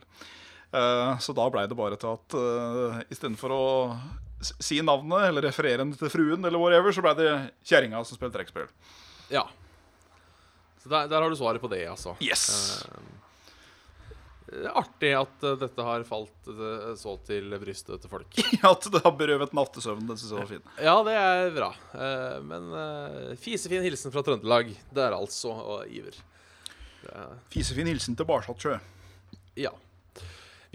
[0.76, 3.66] Uh, så da blei det bare til at uh, istedenfor å
[4.46, 7.30] si navnet eller referere henne til fruen, eller whatever, så blei det
[7.66, 8.70] kjerringa som spilte trekkspill.
[9.34, 9.48] Ja.
[10.84, 12.14] Så der, der har du svaret på det, altså.
[12.22, 12.46] Yes!
[12.86, 13.16] Er
[14.78, 18.38] artig at eh, dette har falt eh, så til brystet til folk.
[18.72, 20.68] At det har berøvet nattesøvnen, det syns jeg var fint.
[20.86, 21.70] Ja, det er bra.
[21.98, 26.18] Eh, Men eh, fisefin hilsen fra Trøndelag Det er altså, og Iver.
[27.10, 28.78] Er- Fisefin hilsen til Barsatsjø.
[29.58, 29.72] Ja.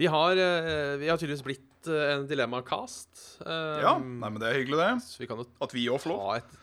[0.01, 3.41] Vi har, eh, vi har tydeligvis blitt eh, en dilemma-cast.
[3.45, 4.91] Eh, Ja, nei, men det er hyggelig, det.
[5.07, 6.35] Så vi kan jo At vi òg får lov.
[6.41, 6.57] et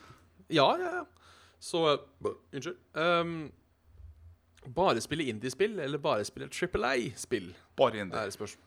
[0.59, 1.05] Ja, ja, ja.
[1.59, 2.77] Så eh, Unnskyld.
[2.95, 3.33] Um,
[4.75, 7.51] bare spille indiespill eller bare spille Trippel A-spill?
[7.77, 8.17] Bare indie.
[8.19, 8.65] er spørsmål.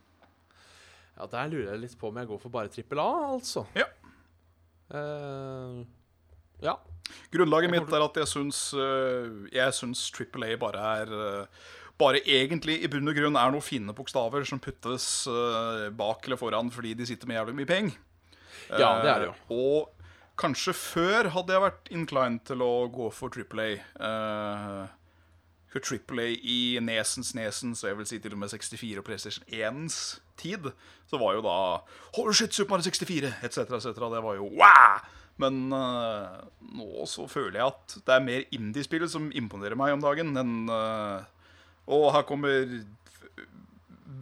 [1.19, 3.67] Ja, Der lurer jeg litt på om jeg går for bare trippel A, altså.
[3.77, 3.85] Ja.
[4.93, 5.85] Uh,
[6.63, 6.75] ja.
[7.33, 8.59] Grunnlaget mitt er at jeg syns
[9.53, 11.47] Jeg syns Triple A bare er øh,
[11.99, 16.39] Bare egentlig i bunn og grunn er noen fine bokstaver som puttes uh, bak eller
[16.41, 17.99] foran fordi de sitter med jævlig mye penger.
[18.71, 19.35] Ja, det er det jo.
[19.35, 20.09] Eh, Og
[20.41, 23.77] kanskje før hadde jeg vært inclined til å gå for Triple A.
[24.01, 25.02] Uh,
[25.81, 29.47] Triple A i nesens nesens, og jeg vil si til og med 64 og PlayStation
[29.49, 30.69] 1s tid,
[31.09, 31.57] så var jo da
[32.19, 33.87] Holy shit, Super Mario 64, etc., etc.
[33.97, 35.03] Det var jo wow!
[35.41, 36.43] Men uh,
[36.77, 40.69] nå så føler jeg at det er mer indie-spill som imponerer meg om dagen enn
[40.69, 41.25] uh,
[41.89, 42.69] Og her kommer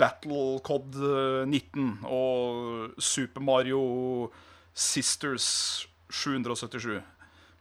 [0.01, 4.31] Battle Cod øh, 19 og Super Mario
[4.73, 7.03] Sisters 777.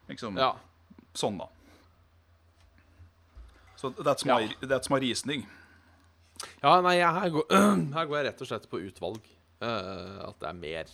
[0.08, 0.54] Liksom ja.
[1.18, 1.50] sånn, da.
[3.80, 5.46] Så that's my, that's my reasoning.
[6.64, 7.46] Ja, nei, her, går,
[7.96, 9.20] her går jeg rett og slett på utvalg.
[9.60, 10.92] Uh, at det er mer.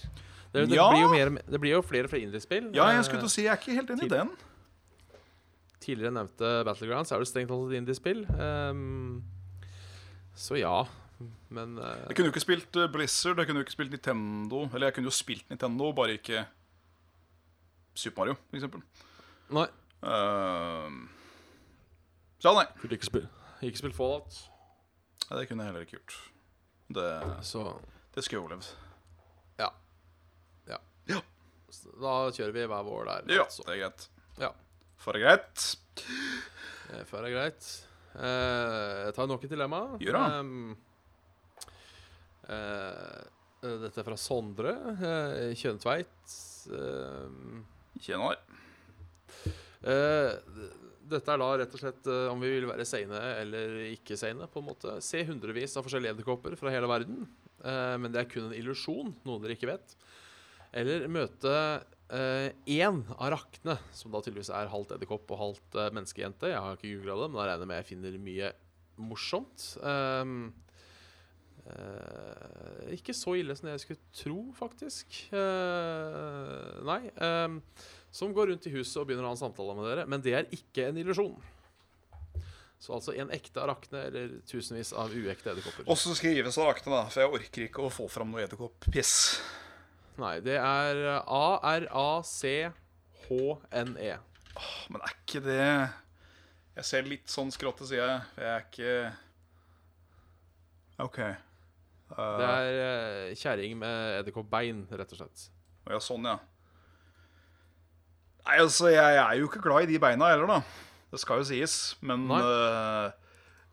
[0.54, 0.86] Det, det, Ja.
[0.94, 2.70] blir jo mer, det blir jo flere fra indiespill.
[2.74, 4.30] Ja, jeg Eh, skulle til å si jeg er ikke helt enig i den.
[5.86, 8.24] Tidligere nevnte Battlegrounds er det strengt tatt et indiespill.
[8.40, 9.24] Um,
[10.34, 10.78] så ja.
[11.50, 14.64] Men uh, Jeg kunne jo ikke spilt Blizzard, jeg kunne jo ikke spilt Nintendo.
[14.74, 16.46] Eller jeg kunne jo spilt Nintendo, bare ikke
[17.96, 18.82] Super Mario, for eksempel.
[19.56, 19.68] Nei.
[20.02, 20.90] Uh,
[22.46, 22.66] så ja, nei.
[22.82, 23.26] Kunne ikke spil
[23.66, 24.36] ikke spilt Fallout.
[25.32, 26.16] Nei, Det kunne jeg heller ikke gjort.
[26.94, 27.06] Det,
[27.48, 27.64] Så
[28.14, 28.68] det skulle jeg overlevd.
[29.58, 29.70] ja.
[30.70, 30.78] Ja.
[31.10, 31.22] Ja.
[32.02, 33.34] Da kjører vi hver vår der.
[33.34, 33.64] Ja, altså.
[33.66, 34.06] det er greit.
[34.44, 34.52] Ja.
[35.02, 35.66] For det er greit.
[36.94, 37.72] Eh, For det er greit.
[38.16, 39.82] Eh, jeg tar nok et dilemma.
[40.00, 40.40] Gjør det.
[40.40, 40.78] Um,
[42.50, 43.24] eh,
[43.66, 46.36] dette er fra Sondre eh, Kjøntveit.
[46.70, 47.28] Eh,
[48.06, 48.38] Kjenner.
[49.86, 50.32] Eh,
[51.12, 54.48] dette er da rett og slett eh, om vi vil være seine eller ikke seine.
[54.52, 54.98] på en måte.
[55.06, 57.26] Se hundrevis av forskjellige edderkopper fra hele verden,
[57.64, 59.98] eh, men det er kun en illusjon, noe dere ikke vet.
[60.76, 61.54] Eller møte
[62.06, 66.52] én arachne, som da tydeligvis er halvt edderkopp og halvt eh, menneskejente.
[66.52, 68.52] Jeg har ikke googla det, men da regner jeg med jeg finner mye
[69.02, 69.66] morsomt.
[71.66, 75.18] Eh, ikke så ille som jeg skulle tro, faktisk.
[75.34, 77.02] Eh, nei.
[78.16, 80.04] Som går rundt i huset og begynner å ha en samtale med dere.
[80.08, 81.36] Men det er ikke en illusjon.
[82.80, 85.84] Så altså en ekte arakne eller tusenvis av uekte edderkopper.
[85.90, 89.14] Og så skrives arakne, da, for jeg orker ikke å få fram noe edderkopp-piss.
[90.22, 92.72] Nei, det er A-R-A-C-H-N-E.
[94.88, 95.66] Men er ikke det
[96.78, 98.20] Jeg ser litt sånn skråtte, sier jeg.
[98.40, 98.94] Jeg er ikke
[101.04, 101.20] OK.
[102.16, 105.50] Uh, Det er uh, kjerring med edderkoppbein, rett og slett.
[105.92, 106.38] Ja, sånn, ja.
[108.46, 110.82] Nei, altså, jeg er jo ikke glad i de beina heller, da.
[111.12, 111.96] Det skal jo sies.
[112.06, 113.14] Men eh,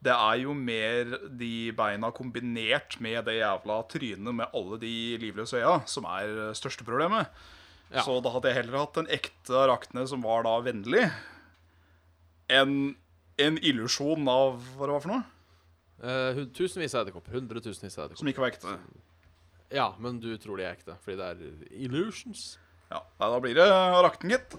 [0.02, 5.61] det er jo mer de beina kombinert med det jævla trynet med alle de livløse
[5.61, 7.28] øya som er eh, største problemet.
[7.92, 8.00] Ja.
[8.06, 11.04] Så da hadde jeg heller hatt en ekte arachne som var da vennlig,
[12.48, 12.94] enn
[13.42, 15.22] en illusjon av hva det var for noe.
[16.02, 17.37] Uh, tusenvis av edderkopper.
[17.37, 18.22] Hundretusenvis av edderkopper.
[18.22, 18.72] Som ikke var ekte.
[19.72, 22.57] Ja, men du tror de er ekte, fordi det er illusions.
[22.93, 23.64] Ja, Da blir det
[24.05, 24.57] Rakten, gitt.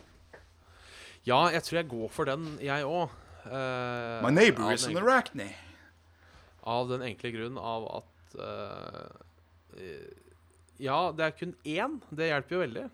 [1.27, 3.11] Ja, jeg tror jeg går for den, jeg òg.
[4.23, 5.49] My neighbor is an arachne.
[6.63, 10.11] Av den enkle grunn av at eh, eh,
[10.79, 11.97] Ja, det er kun én.
[12.09, 12.85] Det hjelper jo veldig.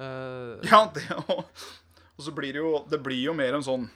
[0.00, 1.42] Uh, Ja, det òg.
[2.16, 3.88] og så blir det jo Det blir jo mer en sånn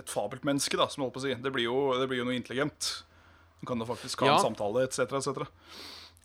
[0.00, 1.34] Et fabelt menneske, da, som jeg holdt på å si.
[1.44, 2.88] Det blir jo, det blir jo noe intelligent.
[3.60, 4.36] Du kan jo faktisk ha Ja.
[4.38, 5.44] en samtale, etc., etc.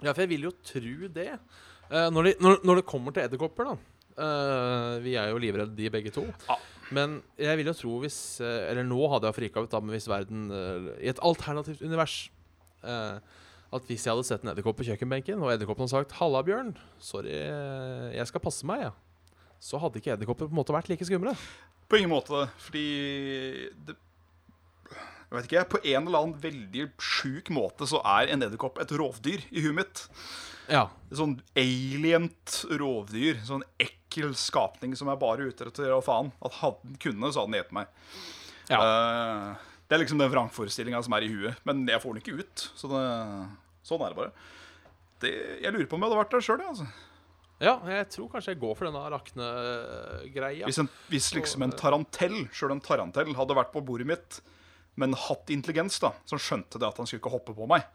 [0.02, 1.34] ja, for jeg vil jo tro det.
[1.88, 3.76] Eh, når, de, når, når det kommer til edderkopper, da
[4.26, 6.26] eh, Vi er jo livredde, de begge to.
[6.48, 6.58] Ja.
[6.96, 9.96] Men jeg vil jo tro hvis eh, Eller nå hadde jeg frika ut, da, men
[9.96, 10.48] hvis verden
[11.02, 12.26] I et alternativt univers
[12.88, 16.70] at hvis jeg hadde sett en edderkopp på kjøkkenbenken, og edderkoppen hadde sagt 'Halla, Bjørn.
[17.04, 17.34] Sorry,
[18.16, 18.92] jeg skal passe meg', ja.
[19.60, 21.34] så hadde ikke edderkopper på en måte vært like skumle.
[21.90, 22.86] På ingen måte, fordi
[23.88, 23.98] det,
[25.28, 28.94] Jeg vet ikke, På en eller annen veldig sjuk måte så er en edderkopp et
[28.96, 30.06] rovdyr i huet mitt.
[30.72, 30.88] Ja.
[31.16, 33.40] Sånn alient rovdyr.
[33.48, 36.34] Sånn ekkel skapning som er bare ute etter å faen.
[36.44, 37.96] At hadde den kunne, så hadde den spist meg.
[38.74, 38.84] ja.
[38.84, 41.60] Uh, det er liksom den vrangforestillinga som er i huet.
[41.68, 42.64] Men jeg får den ikke ut.
[42.76, 43.04] Så det,
[43.88, 44.48] sånn er det bare.
[45.24, 45.32] Det,
[45.64, 46.64] jeg lurer på om jeg hadde vært der sjøl.
[46.68, 46.88] Altså.
[47.64, 50.68] ja, jeg tror kanskje jeg går for denne arachne-greia.
[50.68, 50.82] Hvis,
[51.14, 54.42] hvis liksom en tarantell, sjøl en tarantell, hadde vært på bordet mitt,
[55.00, 57.88] men hatt intelligens, da, som skjønte det at han skulle ikke hoppe på meg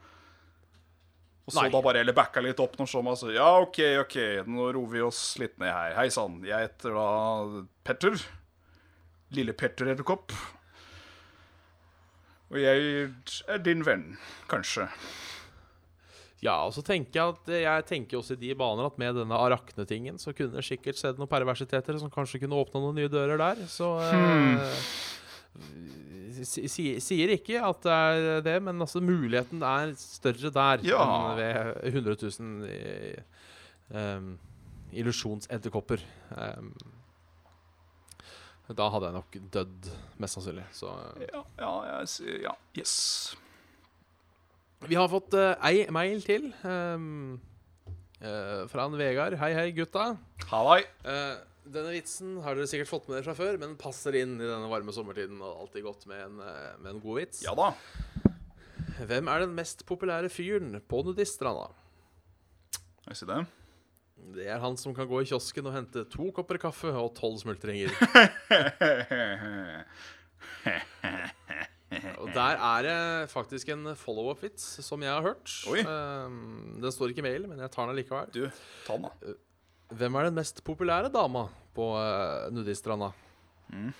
[1.42, 1.70] Og så Nei.
[1.74, 4.16] da bare eller backa litt opp når Shoma sa Ja, OK, OK,
[4.46, 5.96] nå roer vi oss litt ned her.
[5.98, 7.06] Hei sann, jeg heter da
[7.88, 8.14] Petter.
[9.34, 10.30] Lille Petter Edderkopp.
[12.52, 13.08] Og jeg
[13.48, 14.12] er din venn,
[14.50, 14.86] kanskje.
[16.42, 19.38] Ja, og så tenker jeg at jeg tenker også i de baner at med denne
[19.38, 23.38] Arakne-tingen så kunne det sikkert skjedd noen perversiteter som kanskje kunne åpna noen nye dører
[23.40, 23.60] der.
[23.70, 25.20] Så eh, si, si-
[26.42, 31.02] Sier ikke at det er det, men altså muligheten er større der Ja.
[31.04, 33.12] enn ved 100 000 i,
[33.92, 34.32] um,
[34.92, 36.00] illusjonsedderkopper.
[36.32, 36.72] Um,
[38.72, 39.88] da hadde jeg nok dødd,
[40.22, 40.64] mest sannsynlig.
[40.72, 40.88] Så
[41.20, 41.28] eh.
[41.34, 42.02] Ja, ja,
[42.46, 42.54] ja.
[42.78, 43.36] Yes.
[44.88, 47.36] Vi har fått uh, ei mail til um,
[48.22, 49.36] uh, fra en Vegard.
[49.42, 50.14] Hei, hei, gutta.
[50.50, 50.80] Hallai.
[51.04, 54.48] Eh, denne vitsen har dere sikkert fått med dere fra før, men passer inn i
[54.48, 55.38] denne varme sommertiden.
[55.40, 57.42] Og alltid godt med en, eh, med en god vits.
[57.46, 57.72] Ja da.
[59.02, 61.70] Hvem er den mest populære fyren på nudiststranda?
[63.08, 63.40] Jeg sier det.
[64.36, 67.40] Det er han som kan gå i kiosken og hente to kopper kaffe og tolv
[67.42, 67.90] smultringer.
[72.22, 75.50] Og der er det faktisk en follow-up-vits som jeg har hørt.
[75.68, 75.82] Oi.
[75.84, 78.30] Um, den står ikke i mailen, men jeg tar den likevel.
[78.32, 78.46] Du,
[78.86, 79.34] ta den, da.
[79.98, 83.10] Hvem er den mest populære dama på uh, nudiststranda?
[83.72, 83.92] Mm.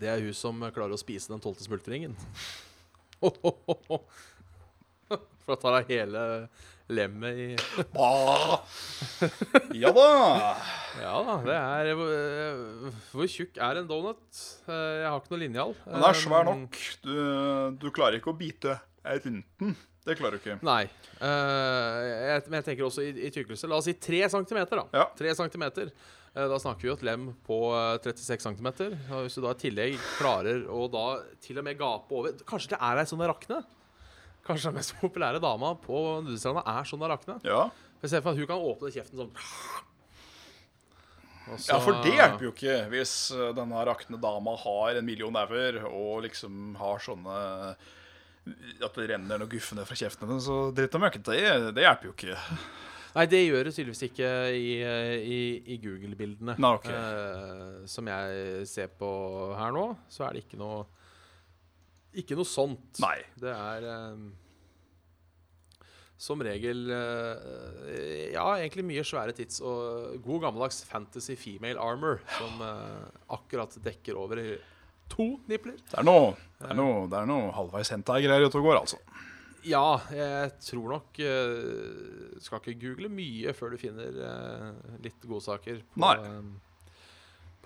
[0.00, 2.16] Det er hun som klarer å spise den tolvte smultringen.
[5.06, 6.22] For da tar hun hele
[6.90, 7.46] lemmet i
[8.06, 8.58] Ah.
[9.74, 10.08] Ja da.
[11.00, 14.26] Ja da, det er eh, Hvor tjukk er en donut?
[14.66, 15.72] Eh, Jeg har ikke noe linjal.
[15.86, 16.78] Den er svær nok.
[17.06, 17.14] Du,
[17.82, 18.76] du klarer ikke å bite
[19.14, 19.24] rundt
[19.60, 19.76] den.
[20.06, 20.58] Det klarer du ikke.
[20.62, 20.84] Nei.
[21.18, 21.96] Uh,
[22.30, 23.66] jeg, men jeg tenker også i, i tykkelse.
[23.70, 24.84] La oss si tre centimeter, da.
[25.00, 25.06] Ja.
[25.18, 25.90] Tre centimeter.
[26.36, 28.68] Uh, Da snakker vi jo et lem på eh, 36 cm.
[29.24, 31.06] Hvis du da i tillegg klarer å da
[31.42, 33.62] til og med gape over Kanskje det er ei sånn rakne?
[34.46, 37.38] Kanskje den mest populære dama på Nudestranda er sånn rakne?
[37.48, 37.64] Ja.
[37.98, 39.32] For Se for deg at hun kan åpne kjeften sånn.
[41.56, 45.32] Så- ja, for det hjelper jo ikke hvis eh, denne rakne dama har en million
[45.32, 47.36] never og liksom har sånne
[48.84, 51.34] At det renner noe guffende fra kjeften hennes og dritt og møkkete,
[51.74, 52.36] Det, hjelper jo ikke.
[53.16, 55.38] Nei, det gjør det tydeligvis ikke i, i,
[55.72, 56.54] i Google-bildene.
[56.60, 56.88] Nei, ok.
[56.92, 59.10] Eh, som jeg ser på
[59.56, 60.82] her nå, så er det ikke noe
[62.16, 63.00] Ikke noe sånt.
[63.02, 63.18] Nei.
[63.40, 64.26] Det er eh,
[66.16, 72.62] som regel eh, Ja, egentlig mye svære tids og god gammeldags fantasy female armor som
[72.64, 73.04] eh,
[73.36, 74.40] akkurat dekker over
[75.12, 75.78] to nipler.
[75.90, 79.00] Det er noe, det er noe, det er noe halvveis hentai-greier ute og går, altså.
[79.66, 84.68] Ja, jeg tror nok uh, Skal ikke google mye før du finner uh,
[85.02, 86.12] litt godsaker på, Nei.
[86.22, 86.84] eh,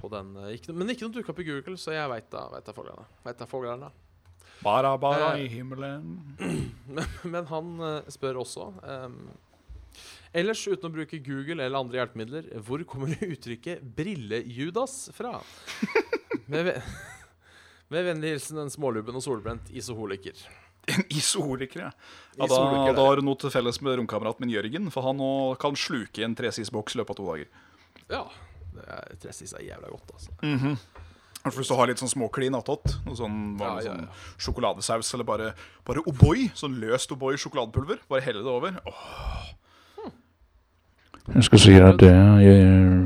[0.01, 0.31] på den.
[0.55, 3.05] ikke, men ikke noe dukka opp i Google, så jeg veit da, vet da foglerne.
[3.27, 3.91] Vet da.
[4.65, 6.17] Bara, bara i himmelen.
[6.91, 7.69] Men, men han
[8.11, 9.29] spør også um,
[10.35, 15.37] Ellers, uten å bruke Google eller andre hjelpemidler, hvor kommer uttrykket 'Brille-Judas' fra?
[16.51, 16.73] Med,
[17.91, 20.39] med vennlig hilsen en smålubben og solbrent isoholiker.
[20.91, 21.91] En isoholiker, ja.
[22.39, 25.21] ja da, Isoholiker, da har du noe til felles med romkameraten min Jørgen, for han
[25.61, 27.51] kan sluke en tresisboks i løpet av to dager.
[28.11, 28.23] Ja.
[29.21, 30.31] Tresis er jævla godt, altså.
[31.41, 33.93] For Hvis du har litt sånn småklin attåt, noe sånn, Ja, ja, ja.
[33.93, 35.53] sånn sjokoladesaus eller bare,
[35.89, 38.77] bare O'boy, sånn løst O'boy sjokoladepulver, bare helle det over.
[38.87, 40.11] Åh,
[41.35, 42.11] Jeg skal si deg det,
[42.43, 42.65] jeg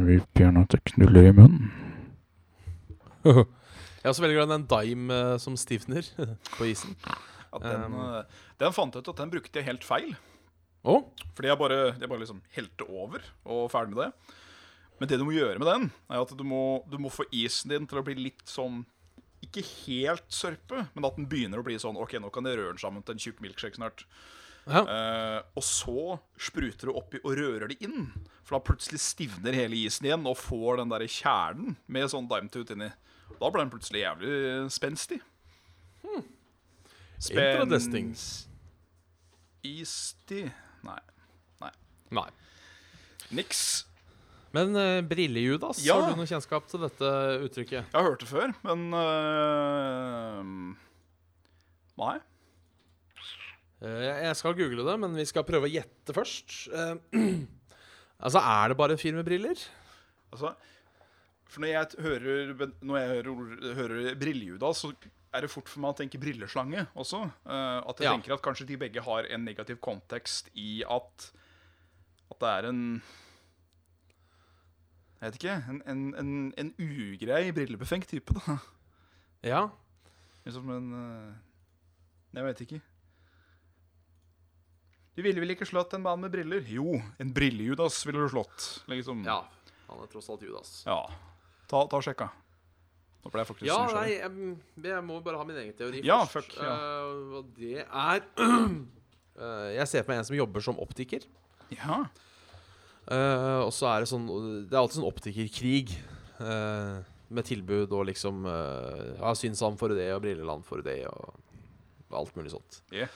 [0.08, 1.70] vil gjerne at jeg knuller i munnen.
[4.04, 6.08] Jeg er også veldig glad i den dime eh, som stivner
[6.58, 6.92] på isen.
[7.00, 7.94] den, Um.
[8.04, 10.10] eh, den fant jeg ut at den brukte jeg helt feil.
[10.84, 11.06] Oh.
[11.32, 14.34] Fordi jeg bare, jeg bare liksom helte over og ferdig med det.
[15.00, 17.72] Men det du må gjøre med den, er at du må, du må få isen
[17.72, 18.82] din til å bli litt sånn
[19.44, 22.74] Ikke helt sørpe, men at den begynner å bli sånn OK, nå kan jeg røre
[22.74, 24.04] den sammen til en tjukk milkshake snart.
[24.68, 24.84] Ja.
[24.84, 28.10] Uh, og så spruter du oppi og rører det inn.
[28.44, 32.72] For da plutselig stivner hele isen igjen og får den der kjernen med sånn dimetooth
[32.76, 32.92] inni.
[33.40, 34.34] Da ble den plutselig jævlig
[34.72, 35.20] spenstig.
[37.30, 38.12] Interesting.
[39.64, 40.42] Easty
[40.84, 41.00] Nei.
[42.12, 42.28] Nei.
[43.34, 43.62] Niks.
[44.54, 45.96] Men uh, Brille-Judas, Ja.
[45.98, 47.08] har du noe kjennskap til dette
[47.46, 47.80] uttrykket?
[47.80, 50.44] Jeg har hørt det før, men uh,
[51.98, 52.18] Nei.
[53.84, 56.54] Eh, jeg skal google det, men vi skal prøve å gjette først.
[56.72, 56.94] Eh,
[58.24, 59.58] altså, er det bare en fyr med briller?
[60.34, 60.54] Altså
[61.54, 64.90] For når jeg hører, når jeg hører, hører brillejudas, så
[65.34, 67.20] er det fort for meg å tenke brilleslange også.
[67.46, 68.14] Eh, at jeg Ja.
[68.16, 71.30] tenker at kanskje de begge har en negativ kontekst i at
[72.32, 72.80] At det er en
[75.20, 75.54] Jeg vet ikke.
[75.70, 78.58] En, en, en, en ugrei, brillebefengt type, da.
[79.44, 79.62] Ja.
[80.44, 81.34] Liksom en eh,
[82.34, 82.80] Jeg vet ikke.
[85.14, 86.64] Du ville vel ikke slått en mann med briller?
[86.66, 88.64] Jo, en brillejudas ville du slått.
[88.90, 89.22] Liksom.
[89.24, 89.44] ja.
[89.86, 90.80] Han er tross alt Judas.
[90.88, 90.98] Ja.
[91.70, 92.30] Ta, ta og da
[93.24, 96.20] Nå ble jeg faktisk Ja, nei, jeg, jeg må bare ha min egen teori Ja,
[96.28, 96.52] først.
[96.52, 96.74] fuck, ja.
[96.76, 101.24] Uh, og det er uh, Jeg ser på meg en som jobber som optiker.
[101.74, 102.04] Ja.
[103.08, 104.28] Uh, og så er det sånn
[104.68, 105.96] Det er alltid sånn optikerkrig.
[107.34, 111.34] med tilbud og liksom Ja, Synsam for det, og Brilleland for det, og
[112.14, 112.82] alt mulig sånt.
[112.92, 113.10] Yeah.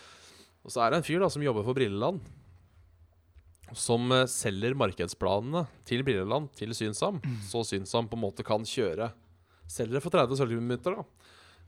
[0.65, 2.25] Og så er det en fyr da som jobber for Brilleland.
[3.77, 7.21] Som eh, selger markedsplanene til Brilleland til Synsam.
[7.49, 9.13] Så Synsam på en måte kan kjøre
[9.69, 10.95] Selger det for 30 sølvminutter.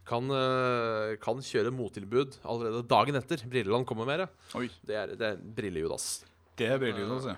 [0.08, 4.28] Kan, eh, kan kjøre mottilbud allerede dagen etter Brilleland kommer med det.
[4.88, 6.06] Det er, det er Brillejudas.
[6.56, 7.36] Det er brillejudas, ja.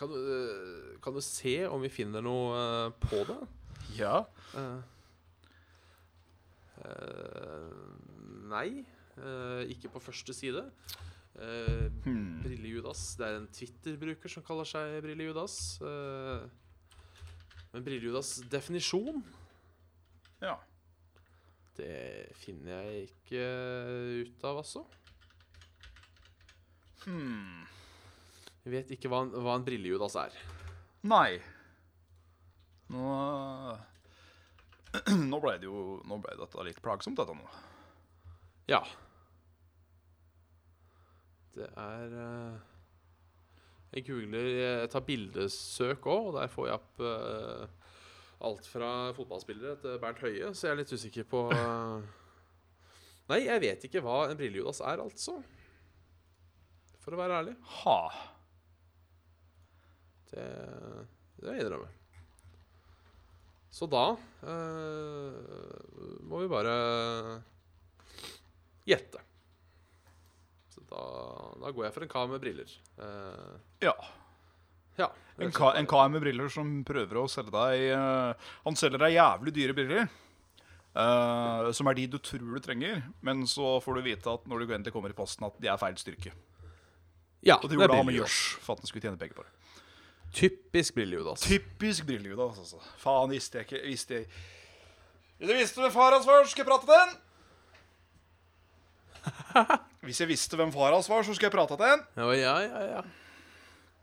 [0.00, 3.38] Kan, du, eh, kan du se om vi finner noe på det?
[3.98, 4.24] Ja.
[6.78, 7.76] Eh,
[8.48, 8.68] nei,
[9.18, 10.62] uh, ikke på første side.
[11.38, 12.40] Uh, Hmm.
[12.42, 13.02] Brille-Judas.
[13.18, 15.56] Det er en Twitter-bruker som kaller seg Brille-Judas.
[15.82, 16.46] Uh,
[17.74, 19.20] men Brille-Judas definisjon,
[20.40, 20.54] ja.
[21.76, 23.42] det finner jeg ikke
[24.24, 24.84] ut av, altså.
[27.04, 27.66] Hmm.
[28.64, 30.34] Jeg vet ikke hva en, hva en Brille-Judas er.
[31.08, 31.38] Nei.
[32.88, 33.04] Nå
[35.30, 37.44] Nå ble det jo Nå ble dette litt plagsomt, dette nå.
[38.72, 38.80] Ja.
[41.56, 42.58] Det er eh,
[43.96, 47.66] Jeg googler Jeg tar bildesøk òg, og der får jeg opp eh,
[48.48, 52.08] alt fra fotballspillere til Bernt Høie, så jeg er litt usikker på eh,
[53.28, 55.34] Nei, jeg vet ikke hva en Brille-Judas er, altså.
[57.02, 57.52] For å være ærlig.
[57.82, 57.98] Ha.
[60.30, 60.46] Det,
[61.42, 61.90] det jeg innrømme.
[63.78, 64.06] Så da
[64.48, 65.36] eh,
[66.24, 66.74] må vi bare
[68.88, 69.27] gjette.
[70.88, 71.02] Da,
[71.60, 72.70] da går jeg for en kar med briller.
[72.96, 73.92] Uh, Ja.
[74.98, 75.10] ja.
[75.38, 79.14] En, ka en kar med briller som prøver å selge deg uh, Han selger deg
[79.18, 80.08] jævlig dyre briller.
[80.98, 84.64] Uh, som er de du tror du trenger, men så får du vite at når
[84.64, 86.32] du endelig kommer i posten, at de er feil styrke.
[87.44, 88.38] ja, Og det det gjorde han med brillejudas.
[88.64, 89.52] For at han skulle tjene penger på det.
[90.34, 91.40] Typisk brillejudas.
[91.44, 92.80] Typisk brillejudas, altså.
[93.00, 94.26] Faen, visste jeg ikke Visste jeg
[95.40, 96.50] Du visste hvem far hans først!
[96.50, 97.08] Skal jeg prate den!
[100.06, 102.04] Hvis jeg visste hvem far hans var, så skulle jeg prate til en.
[102.18, 103.02] Ja, ja, ja, ja.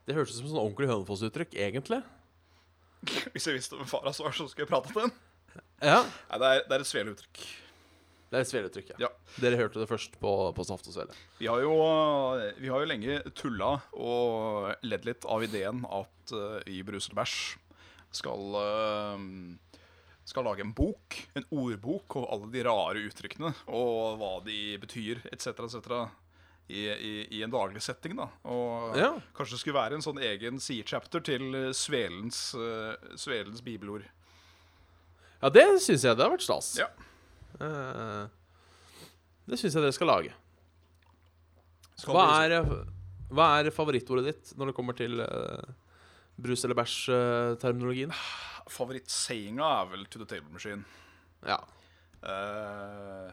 [0.05, 2.01] Det hørtes ut som sånn ordentlig Hønefoss-uttrykk, egentlig.
[3.33, 5.15] Hvis jeg visste hvem far hans var, så skulle jeg prate til en.
[5.79, 6.01] Ja.
[6.03, 7.45] Nei, det er, det er et sveleuttrykk.
[8.25, 9.05] Det er et sveleuttrykk, ja.
[9.05, 9.09] Ja.
[9.39, 11.15] Dere hørte det først på, på Saft og Svele.
[11.39, 11.75] Vi har jo,
[12.59, 17.37] vi har jo lenge tulla og ledd litt av ideen at uh, i Brusel bæsj
[18.15, 19.23] skal, eh,
[20.25, 25.21] skal lage en bok, en ordbok, over alle de rare uttrykkene og hva de betyr,
[25.31, 25.91] etc., etc.
[26.65, 28.25] I, i, I en daglig setting, da.
[28.49, 29.11] Og Ja.
[29.37, 34.07] kanskje det skulle være en sånn egen sidechapter til Svelens, uh, Svelens bibelord.
[35.43, 36.71] Ja, det syns jeg det har vært stas.
[36.79, 36.87] Ja.
[37.61, 38.25] Uh,
[39.45, 40.33] det syns jeg dere skal lage.
[42.01, 42.57] Skal Hva er,
[43.29, 45.69] hva er favorittordet ditt når det kommer til eh,
[46.41, 48.11] brus eller bæsj-terminologien?
[48.69, 50.83] Favorittsayinga er vel 'to the table machine'.
[51.45, 51.59] Ja.
[52.25, 53.31] Uh,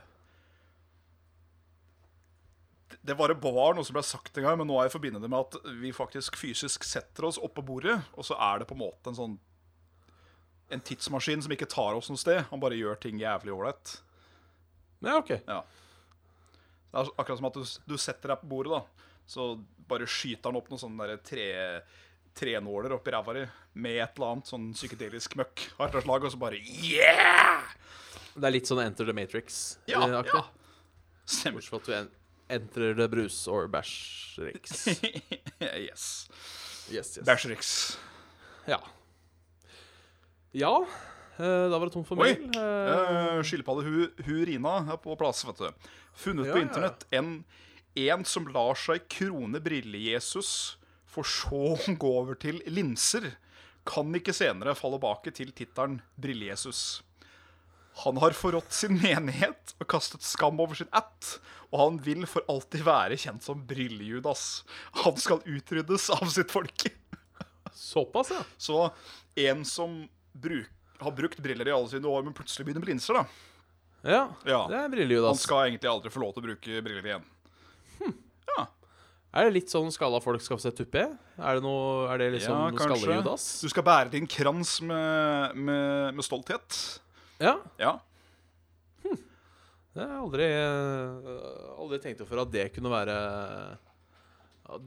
[3.03, 5.29] det- var det var noe som ble sagt en gang, men nå er jeg forbindet
[5.29, 8.75] med at vi faktisk fysisk setter oss opp på bordet, og så er det på
[8.77, 9.39] en måte en sånn
[10.71, 12.47] En tidsmaskin som ikke tar oss noe sted.
[12.49, 14.01] Han bare gjør ting jævlig ålreit.
[15.03, 15.29] ja, OK.
[15.47, 15.63] Ja.
[16.91, 18.83] Det er akkurat som at du, du setter deg på bordet, da.
[19.27, 21.83] Så bare skyter han opp noen sånne tre,
[22.39, 26.33] trenåler oppi ræva di med et eller annet sånn psykedelisk møkk av et slag, og
[26.35, 27.63] så bare Yeah!
[28.33, 29.79] Det er litt sånn Enter the Matrix.
[29.91, 30.45] Ja, eh, ja.
[31.29, 31.61] Stemmer.
[31.61, 32.11] Bortsett fra at du en
[32.53, 34.87] entrer the brus or bæsj-riks.
[35.61, 36.29] yes.
[36.93, 37.25] Yes, yes.
[37.25, 37.71] Bæsjrix.
[38.69, 38.81] Ja.
[40.53, 40.75] Ja.
[41.39, 42.35] Eh, da var det tomt for Oi.
[42.35, 42.51] mail.
[42.57, 45.89] Uh, Skilpadde hu, Hurina er på plass, vet du.
[46.25, 47.33] Funnet Ja, på internett en,
[47.97, 50.77] en som lar seg krone brille-Jesus,
[51.13, 53.31] for så å gå over til linser.
[53.89, 57.03] Kan ikke senere falle bak til tittelen Brille-Jesus.
[58.07, 61.35] Han har forrådt sin menighet og kastet skam over sin ætt.
[61.73, 64.63] Og han vil for alltid være kjent som Brille-Judas.
[65.05, 66.87] Han skal utryddes av sitt folk.
[67.75, 68.43] såpass, ja.
[68.57, 68.91] Så
[69.45, 70.03] en som
[70.33, 70.69] bruk,
[71.03, 73.25] har brukt briller i alle sine år, men plutselig begynner med linser, da.
[74.03, 74.61] Ja, Ja.
[74.71, 77.25] det er brillejud, Han skal egentlig aldri få lov til å bruke briller igjen.
[78.01, 78.15] Hm.
[78.57, 78.67] Ja,
[79.33, 81.07] Er det litt sånn skalla folk skal få sett tuppe?
[81.41, 83.47] Er det noe Er det liksom ja skalle-Judas?
[83.65, 86.81] Du skal bære din krans med, med, med stolthet.
[87.41, 87.57] Ja.
[87.81, 87.97] Ja.
[89.93, 93.17] Det har jeg aldri, øh, aldri tenkt over at det kunne være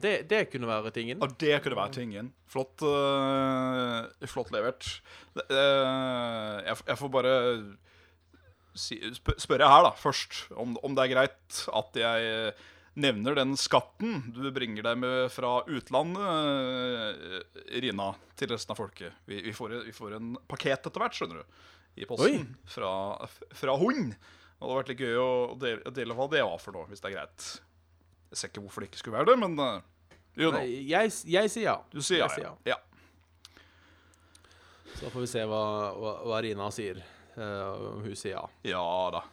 [0.02, 1.22] det, det kunne være tingen.
[1.22, 2.32] Og det kunne være tingen.
[2.50, 4.88] Flott, uh, flott levert.
[5.36, 7.34] Øh, jeg, jeg får bare
[8.74, 12.56] si, sp spørre her, da, først, om, om det er greit at jeg
[12.96, 17.40] nevner den skatten du bringer deg med fra utlandet, øh,
[17.84, 19.18] Rina, til resten av folket.
[19.28, 21.60] Vi, vi, får, vi får en pakket etter hvert, skjønner du,
[22.00, 22.94] i posten fra,
[23.56, 24.14] fra hun.
[24.56, 27.04] Og det hadde vært litt gøy å dele, dele hva det var for noe, hvis
[27.04, 27.50] det er greit.
[28.32, 29.60] Jeg ser ikke hvorfor det ikke skulle være det, men
[30.36, 30.60] jo da.
[30.60, 31.78] Nei, jeg, jeg sier ja.
[31.92, 32.76] Du sier ja, sier ja.
[32.76, 32.80] ja.
[34.96, 35.64] Så får vi se hva,
[35.96, 37.00] hva, hva Rina sier.
[37.36, 38.44] Uh, hun sier ja.
[38.68, 38.84] Ja
[39.16, 39.24] da.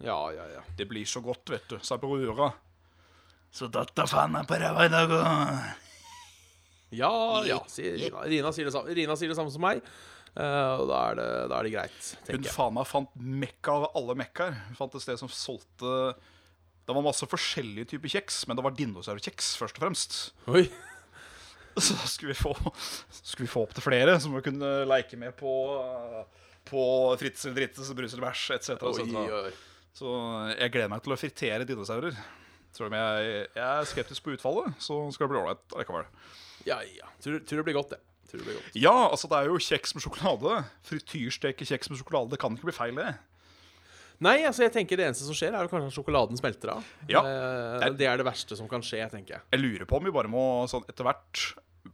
[0.00, 0.64] Ja, ja, ja.
[0.76, 1.76] Det blir så godt, vet du.
[1.84, 2.50] Sa brura.
[3.54, 5.54] Så datta faen meg på ræva i dag òg.
[6.94, 7.10] Ja,
[7.46, 8.24] ja, sier Rina.
[8.26, 9.82] Rina sier det samme, Rina sier det samme som meg.
[10.30, 12.54] Uh, og da er, det, da er det greit, Hun tenker jeg.
[12.54, 14.54] faen meg fant mekka av alle mekkaer.
[14.68, 15.94] Hun fant et sted som solgte
[16.86, 20.20] Det var masse forskjellige typer kjeks, men det var dinosaurkjeks først og fremst.
[20.50, 20.64] Oi.
[21.80, 22.54] Så da skulle vi få,
[23.10, 25.52] skulle vi få opp til flere som vi kunne leke med på
[26.70, 26.82] På
[27.18, 28.74] Fritz eller Drittes, Brus eller bæsj etc.
[29.98, 30.10] Så
[30.54, 32.14] jeg gleder meg til å fritere dinosaurer.
[32.76, 36.06] Selv om jeg, jeg er skeptisk på utfallet, så skal det bli ålreit likevel.
[36.68, 37.08] Ja, ja.
[37.22, 38.00] Tror, tror det blir godt, det.
[38.30, 38.76] Tror det blir godt.
[38.78, 40.60] Ja, altså det er jo kjeks med sjokolade.
[40.86, 42.30] Frityrsteke kjeks med sjokolade.
[42.34, 43.14] Det kan ikke bli feil, det.
[44.20, 46.88] Nei, altså jeg tenker det eneste som skjer, er jo kanskje at sjokoladen smelter av.
[47.08, 47.22] Ja.
[47.24, 49.46] Jeg, det er det verste som kan skje, tenker jeg.
[49.56, 51.44] Jeg lurer på om vi bare må sånn etter hvert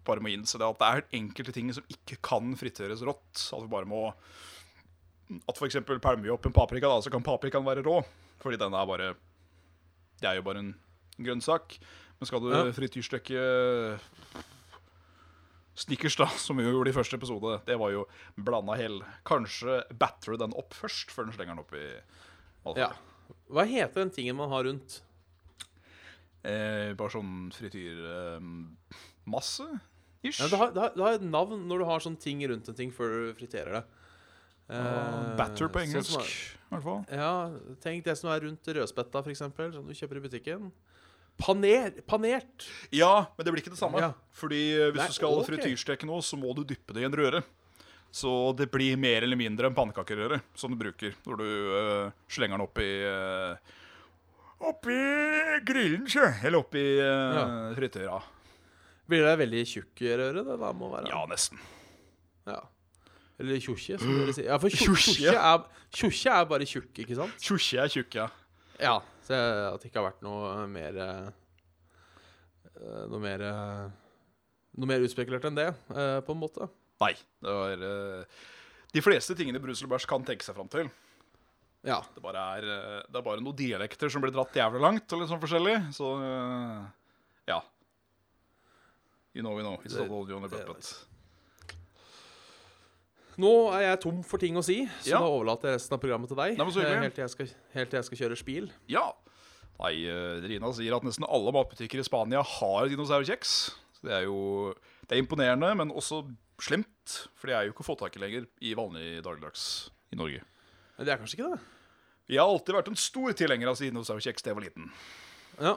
[0.06, 3.38] bare må innse det at det er enkelte ting som ikke kan friteres rått.
[3.54, 4.08] At vi bare må
[5.46, 5.78] At f.eks.
[5.86, 8.00] pælmer vi opp en paprika, da, så kan paprikaen være rå.
[8.42, 9.12] Fordi den er bare
[10.20, 10.72] Det er jo bare en
[11.20, 11.76] grønnsak.
[12.18, 12.62] Men skal du Ja.
[12.72, 13.40] frityrsteke
[15.76, 18.06] Snickers, da, som vi jo gjorde i første episode, det var jo
[18.40, 19.02] blanda hell.
[19.28, 22.00] Kanskje batter den opp først, før den slenger den opp i
[22.80, 22.88] Ja.
[23.50, 25.02] Hva heter den tingen man har rundt?
[26.46, 29.66] Eh, bare sånn frityrmasse?
[29.68, 29.78] Eh,
[30.30, 30.40] ish.
[30.40, 32.68] Ja, det, har, det, har, det har et navn når du har sånn ting rundt
[32.70, 33.84] en ting før du friterer det.
[34.70, 36.22] Eh, Batter på sånn engelsk, som
[36.66, 37.04] i er- hvert fall.
[37.12, 40.72] ja, tenk det som er rundt rødspetta, f.eks., som du kjøper i butikken.
[41.38, 42.64] Paner, panert.
[42.90, 44.00] Ja, men det blir ikke det samme.
[44.00, 44.12] Ja.
[44.32, 45.50] Fordi eh, hvis Nei, du skal okay.
[45.52, 47.42] frityrsteke noe, så må du dyppe det i en røre.
[48.10, 52.56] Så det blir mer eller mindre en pannekakerøre som du bruker når du uh, slenger
[52.56, 53.58] den oppi uh,
[54.64, 54.96] Oppi
[55.68, 56.24] grillen, sjø.
[56.46, 57.44] Eller oppi uh, Ja.
[57.76, 58.22] frityra.
[59.06, 60.40] Blir det veldig tjukk røre?
[60.46, 61.60] Det da må være Ja, nesten.
[62.48, 62.62] Ja.
[63.36, 64.48] Eller tjukke, som dere sier.
[64.48, 67.36] Ja, for tjokkje er, er bare tjukk, ikke sant?
[67.42, 68.16] Tjukke er tjukk,
[68.80, 68.96] ja.
[69.26, 71.28] Så at det ikke har vært noe mer eh,
[73.10, 73.86] Noe mer eh,
[74.76, 76.68] Noe mer utspekulert enn det, eh, på en måte.
[77.00, 77.12] Nei.
[77.44, 77.82] Det var
[78.92, 80.88] De fleste tingene Brussel Bæsj kan tenke seg fram til.
[81.86, 82.00] Ja.
[82.16, 82.66] Det er,
[83.04, 85.76] det er bare noen dialekter som blir dratt jævlig langt, og litt sånn forskjellig.
[85.96, 86.12] Så
[87.48, 87.60] ja.
[89.36, 89.76] You know, you know.
[89.84, 90.94] It's not all you on the puppet.
[93.38, 95.18] Nå er jeg tom for ting å si, så Ja.
[95.20, 96.56] da overlater jeg resten av programmet til deg.
[96.56, 98.70] Nei, eh, helt, til jeg skal, helt til jeg skal kjøre spil.
[98.88, 99.12] Ja.
[99.78, 103.52] Nei, eh, Rina sier at nesten alle matbutikker i Spania har dinosaurkjeks.
[104.00, 104.74] Så Det er jo
[105.08, 106.24] det er imponerende, men også
[106.58, 107.28] slemt.
[107.36, 110.40] For det er jo ikke å få tak i lenger i vanlig dagligdags i Norge.
[110.96, 111.60] Men det er kanskje ikke det?
[112.28, 114.90] Jeg har alltid vært en stor tilhenger av dinosaurkjeks da jeg var liten.
[115.60, 115.76] Ja,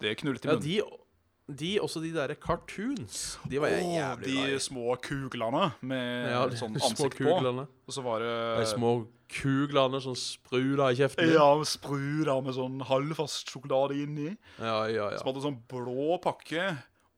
[0.00, 0.62] Det knullet i ja munnen.
[0.64, 1.03] de,
[1.48, 3.38] de også de derre cartoons.
[3.50, 4.52] De var jeg jævlig glad i.
[4.54, 7.34] De små kuglene med Ja, de sånn ansikt på.
[7.36, 8.94] Og så var De små
[9.28, 11.32] kuglene som spruta i kjeften.
[11.34, 14.30] Ja, spruta med sånn halvfast sjokolade inni.
[14.58, 15.10] ja, ja.
[15.10, 15.18] ja.
[15.18, 16.70] Som hadde sånn blå pakke.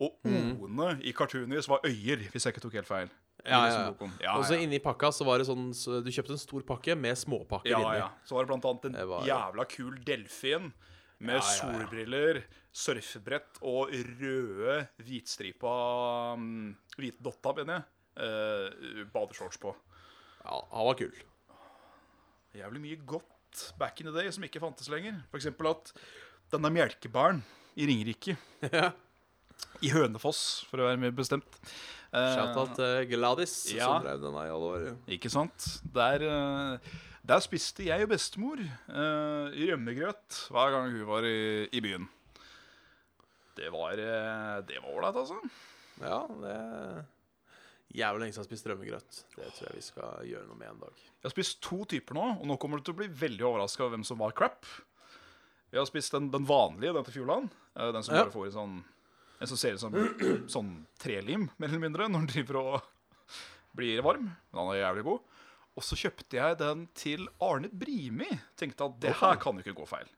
[0.03, 3.09] Og O-ene i cartoonis var øyer, hvis jeg ikke tok helt feil.
[3.47, 4.09] Ja, ja, ja.
[4.21, 6.97] ja, Og så inni pakka så var det sånn så Du kjøpte en stor pakke
[6.99, 7.99] med småpakker ja, inni.
[8.01, 8.09] ja.
[8.27, 10.73] Så var det blant annet en var- jævla kul delfin
[11.19, 12.43] med Ja, solbriller,
[12.77, 15.73] surfebrett og røde hvitstripa
[16.37, 17.87] Hvitdotta, Hvite dotta, mener jeg.
[18.17, 19.75] Uh, badeshorts på.
[20.45, 21.17] Ja, han var kul.
[22.57, 25.19] Jævlig mye godt back in the day som ikke fantes lenger.
[25.37, 25.93] Eksempel at
[26.53, 27.43] denne melkebaren
[27.77, 28.37] i Ringerike,
[28.73, 28.91] Ja.
[29.85, 31.59] i Hønefoss for å være mer bestemt
[32.13, 33.85] eh, Shout-out til Gladys, ja.
[33.89, 34.87] som drev den i alle år.
[35.19, 35.67] Ikke sant?
[35.93, 36.97] Der, eh,
[37.27, 42.07] der spiste jeg og bestemor uh, rømmegrøt hver gang hun var i, i byen.
[43.57, 45.39] Det var eh, Det var ålreit, altså.
[46.03, 46.57] Ja, det
[47.97, 49.19] Jævlig lenge siden jeg har spist rømmegrøt.
[49.39, 50.97] Det tror jeg vi skal gjøre noe med en dag.
[51.07, 53.85] Jeg har spist to typer nå, og nå kommer du til å bli veldig overraska
[53.87, 54.67] over hvem som var crap.
[55.73, 57.49] Jeg har spist den, den vanlige, den til Fjordland.
[57.79, 58.25] eh, Den som Ja.
[58.27, 58.77] bare får i sånn
[59.41, 59.93] En som ser ut som
[60.49, 62.77] sånn trelim, mer eller mindre, når den driver og
[63.77, 64.31] blir varm.
[64.53, 65.21] Han er jævlig god.
[65.77, 68.29] Og så kjøpte jeg den til Arne Brimi.
[68.57, 70.09] Tenkte at det her kan jo ikke gå feil.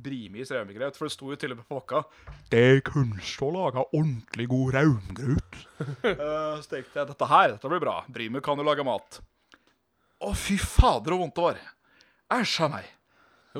[0.00, 2.04] Brimis rømmegrøt, for det sto jo til og med på pakka
[2.52, 5.58] Det er kunst å lage ordentlig god raumgrøt.
[5.82, 7.96] uh, så tenkte jeg dette her, dette blir bra.
[8.08, 9.18] Brimi kan jo lage mat.
[10.20, 11.60] Å, fy fader, så vondt det var.
[12.38, 12.90] Æsj a meg.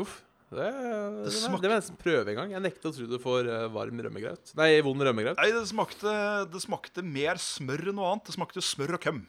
[0.00, 0.20] Uff.
[0.50, 2.54] Det, det, smak- det var nesten prøve en gang.
[2.56, 4.50] Jeg nekter å tro du får eh, varm rømmegrøt.
[4.58, 5.38] Nei, vond rømmegrøt.
[5.38, 6.14] Nei, det smakte,
[6.50, 8.26] det smakte mer smør enn noe annet.
[8.30, 9.20] Det smakte smør og køm.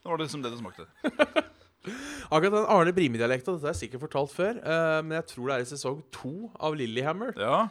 [0.00, 0.86] Det var liksom det det smakte.
[2.30, 5.64] Akkurat den Arne Brimi-dialekta, har jeg sikkert fortalt før, eh, men jeg tror det er
[5.64, 7.32] i sesong to av Lillyhammer.
[7.40, 7.68] Ja.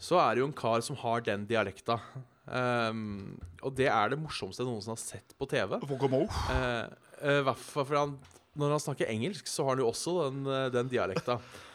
[0.00, 2.00] Så er det jo en kar som har den dialekta.
[2.46, 3.34] Um,
[3.66, 5.78] og det er det morsomste jeg noensinne har sett på TV.
[5.88, 6.22] Vogamo.
[6.52, 6.84] Eh,
[7.22, 8.12] eh, hvert fall fordi han,
[8.56, 11.40] når han snakker engelsk, så har han jo også den, eh, den dialekta.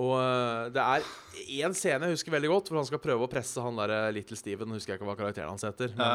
[0.00, 1.04] Og eh, det er
[1.62, 4.06] én scene jeg husker veldig godt, hvor han skal prøve å presse han der eh,
[4.16, 4.72] Little Steven.
[4.72, 5.92] Husker jeg ikke hva karakteren hans heter.
[5.98, 6.08] Men,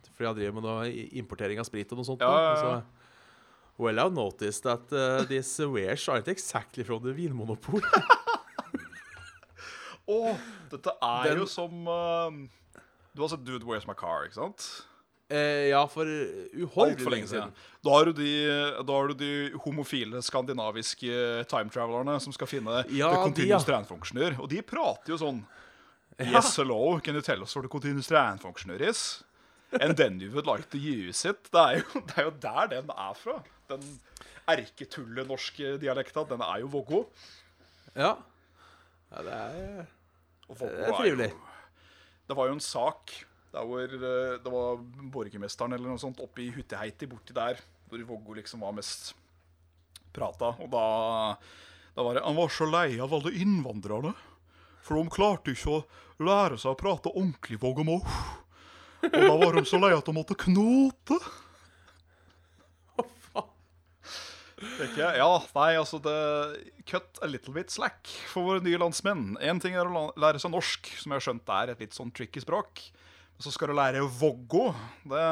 [0.00, 0.88] eh, fordi han driver med noe
[1.20, 2.24] importering av sprit og noe sånt.
[2.24, 2.56] Ja, ja, ja.
[2.62, 7.82] Så, well, I've noticed that uh, these wares aren't exactly from the vinmonopol.
[10.12, 10.16] Å,
[10.72, 12.32] dette er Den- jo som uh,
[13.14, 14.64] Du har sett Dude Where's My Car, ikke sant?
[15.32, 17.54] Eh, ja, for uhorvelig Altfor lenge siden.
[17.82, 18.30] Da har, du de,
[18.78, 19.32] har du de
[19.64, 21.16] homofile skandinaviske
[21.50, 24.30] time travelerne som skal finne Ja, the continuous ja.
[24.38, 25.42] Og de prater jo sånn.
[26.22, 29.22] Yes, hello, can you tell us what the continuous strand functioner is?
[29.80, 31.48] And then you would like to use it.
[31.50, 33.38] Det er jo, det er jo der den er fra.
[33.72, 33.86] Den
[34.52, 36.26] erketullenorske dialekta.
[36.28, 37.02] Den er jo Vågå.
[37.96, 38.14] Ja.
[39.10, 39.86] ja, det er
[40.52, 41.32] Det er trivelig.
[42.28, 43.12] Det var jo en sak
[43.52, 44.80] der hvor eh, det var
[45.12, 49.12] borgermesteren eller noe sånt oppe i Hutteheiti borti der, hvor Vågå liksom var mest
[50.16, 50.54] prata.
[50.62, 50.84] Og da,
[51.96, 54.14] da var det Han var så lei av alle innvandrerne.
[54.82, 55.82] For de klarte ikke å
[56.22, 58.00] lære seg å prate ordentlig vågåmå.
[59.02, 61.18] Og da var de så lei at de måtte knote.
[64.62, 66.18] Tenker jeg, ja, nei, altså det
[66.86, 69.36] Cut a little bit slack for våre nye landsmenn.
[69.42, 72.12] Én ting er å lære seg norsk, som jeg har skjønt er et litt sånn
[72.14, 72.84] tricky språk.
[73.36, 74.66] Men så skal du lære vågå.
[75.12, 75.24] Det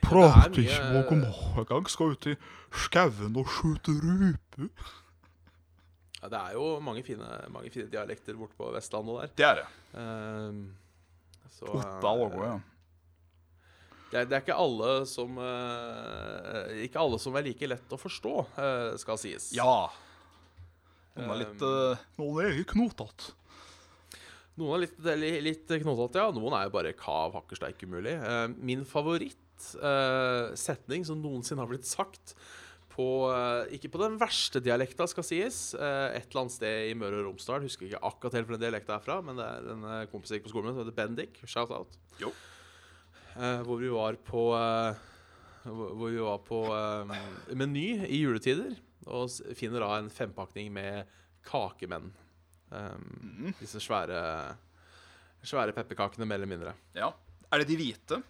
[0.00, 1.26] Prater mye- ikke noen
[1.60, 1.88] engang.
[1.92, 2.36] Skal ut i
[2.72, 4.70] skauen og skyte rype.
[6.20, 9.30] Ja, det er jo mange fine, mange fine dialekter borte på Vestlandet der.
[9.36, 9.68] Det er det.
[9.94, 10.68] Uh,
[11.56, 12.52] så, Otta og ja.
[14.10, 17.98] det, er, det er ikke alle som uh, Ikke alle som er like lett å
[18.00, 19.50] forstå, uh, skal sies.
[19.56, 19.88] Ja.
[21.16, 23.34] Noen er litt uh, Noen er knotete.
[24.58, 26.28] Noen er litt, litt, litt knotete, ja.
[26.34, 28.16] Noen er jo bare kav hakkersteik umulig.
[28.18, 32.34] Eh, min favorittsetning som noensinne har blitt sagt
[32.90, 35.74] på, eh, Ikke på den verste dialekta, skal sies.
[35.74, 37.62] eh, et eller annet sted i Møre og Romsdal.
[37.62, 40.30] Husker ikke akkurat helt hvor den dialekta er fra, men det er en eh, kompis
[40.30, 41.32] jeg gikk på skolen med som heter Bendik.
[41.46, 41.96] Shout out.
[42.20, 42.30] Jo.
[43.36, 44.94] Eh, hvor vi var på eh,
[45.70, 47.04] Hvor vi var på eh,
[47.54, 48.74] Meny i juletider
[49.06, 51.06] og finner da en fempakning med
[51.46, 52.10] kakemenn.
[52.70, 54.56] Um, Disse svære
[55.42, 56.74] Svære pepperkakene, mer eller mindre.
[56.94, 57.10] ja.
[57.52, 58.22] Er det de hvite?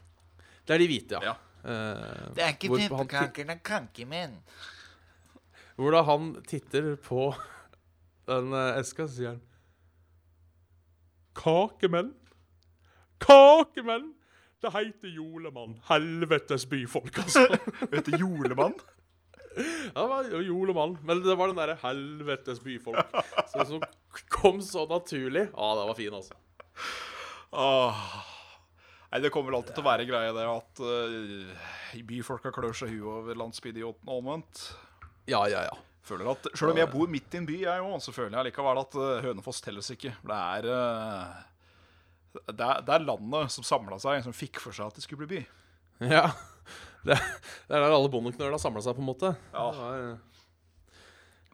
[0.66, 1.32] Det er de hvite, ja.
[1.32, 1.32] Ja.
[1.60, 4.38] Uh, Det er ikke pepperkaker, det er kankemenn.
[5.76, 7.34] Hvor da han titter på
[8.28, 9.40] den eh, eska, så sier han
[11.36, 12.14] Kakemenn.
[13.20, 14.14] Kakemenn!
[14.60, 15.78] Det heter Jolemann.
[15.88, 17.46] Helvetes byfolk, altså.
[17.80, 18.74] det heter Jolemann?
[19.56, 20.96] Ja, det var jol og mann.
[21.06, 23.14] Men det var den derre helvetes byfolk
[23.50, 23.82] så, som
[24.30, 25.48] kom så naturlig.
[25.50, 26.36] Ja, det var fin, altså.
[27.50, 28.04] Ah.
[29.10, 31.68] Nei, Det kommer vel alltid til å være greia det at uh,
[32.06, 34.64] byfolka klør seg i huet over landsbyidioten og omvendt.
[35.30, 35.78] Ja, ja, ja.
[36.06, 38.50] Føler at, Selv om jeg bor midt i en by, jeg òg, så føler jeg
[38.50, 40.14] likevel at uh, Hønefoss telles ikke.
[40.26, 44.90] Det er, uh, det er Det er landet som samla seg, som fikk for seg
[44.90, 45.42] at det skulle bli by.
[46.14, 46.30] Ja.
[47.06, 49.30] Det, det er der alle bondeknøler har samla seg, på en måte.
[49.54, 49.68] Ja.
[49.72, 50.18] Det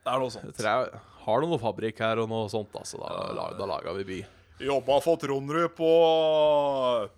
[0.02, 0.58] Det er noe sånt.
[0.58, 0.88] jeg
[1.26, 2.98] har du noe fabrikk her og noe sånt, altså.
[3.02, 4.18] Da, la, da laga vi by.
[4.62, 5.88] Jobba for Trondrud på,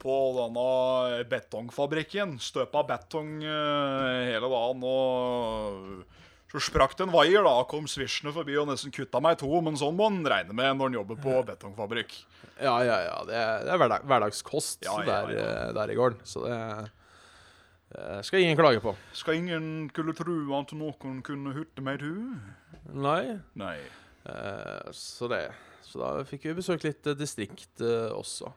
[0.02, 2.32] på denne betongfabrikken.
[2.42, 4.82] Støpa betong eh, hele dagen.
[4.88, 6.02] Og
[6.50, 7.52] så sprakk det en vaier, da.
[7.70, 9.52] Kom svisjende forbi og nesten kutta meg i to.
[9.64, 12.16] Men sånn må en regne med når en jobber på betongfabrikk.
[12.58, 13.18] Ja, ja, ja.
[13.28, 15.26] Det er, det er hverdagskost Ja, ja, ja.
[15.30, 16.24] der, der i gården.
[16.26, 16.88] Så det eh,
[18.22, 18.92] skal ingen klage på.
[19.16, 22.34] Skal ingen kunne tru at noen kunne hurte meg du?
[22.92, 23.38] Nei.
[23.58, 23.78] Nei.
[24.28, 25.46] Eh, så det.
[25.88, 28.50] Så da fikk vi besøkt litt eh, distrikt eh, også.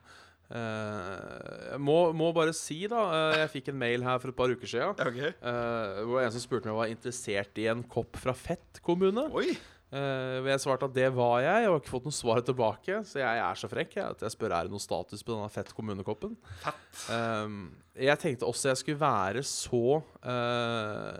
[0.52, 4.36] Eh, jeg må, må bare si, da eh, Jeg fikk en mail her for et
[4.36, 4.98] par uker siden.
[5.00, 5.20] Ok.
[5.32, 9.28] eh, hvor en som spurte om jeg var interessert i en kopp fra Fett kommune.
[9.32, 9.54] Oi.
[9.92, 11.64] Hvor jeg svarte at det var jeg.
[11.64, 13.02] Jeg har ikke fått noe svar tilbake.
[13.04, 15.50] Så jeg er så frekk jeg, at jeg spør er det noe status på denne
[15.52, 16.32] Fett kommunekoppen.
[16.62, 17.02] Fett.
[17.12, 17.58] Um,
[17.92, 21.18] jeg tenkte også jeg skulle være så uh,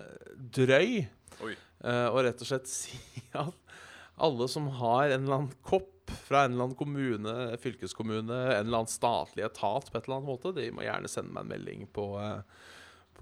[0.56, 2.96] drøy eh, og rett og slett si
[3.36, 3.58] at
[4.22, 8.82] alle som har en eller annen kopp fra en eller annen kommune, fylkeskommune, en eller
[8.82, 11.86] annen statlig etat på et eller annet måte, de må gjerne sende meg en melding
[11.92, 12.08] på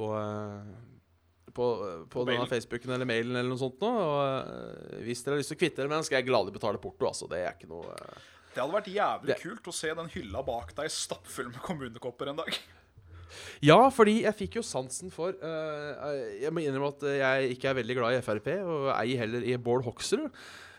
[0.00, 0.08] på,
[1.56, 2.48] på, eh, på denne.
[2.50, 3.90] Facebooken eller mailen eller noe sånt nå.
[3.90, 6.56] Og eh, hvis dere har lyst til å kvitte dere med den, skal jeg gladelig
[6.58, 7.08] betale porto.
[7.10, 7.30] Altså.
[7.30, 10.44] Det er ikke noe eh, Det hadde vært jævlig Det- kult å se den hylla
[10.46, 12.60] bak deg stappfull med kommunekopper en dag.
[13.62, 16.08] Ja, fordi jeg fikk jo sansen for uh,
[16.40, 19.54] Jeg må innrømme at jeg ikke er veldig glad i Frp, og ei heller i
[19.60, 20.26] Bård Hoksrud.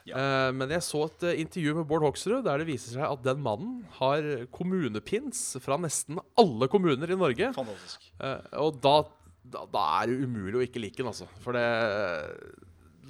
[0.10, 0.18] Ja.
[0.18, 3.40] Uh, men jeg så et intervju med Bård Hoksrud der det viser seg at den
[3.46, 7.52] mannen har kommunepins fra nesten alle kommuner i Norge.
[7.56, 8.12] Fantastisk.
[8.20, 8.96] Uh, og da,
[9.44, 11.28] da, da er det umulig å ikke like den, altså.
[11.44, 11.66] For det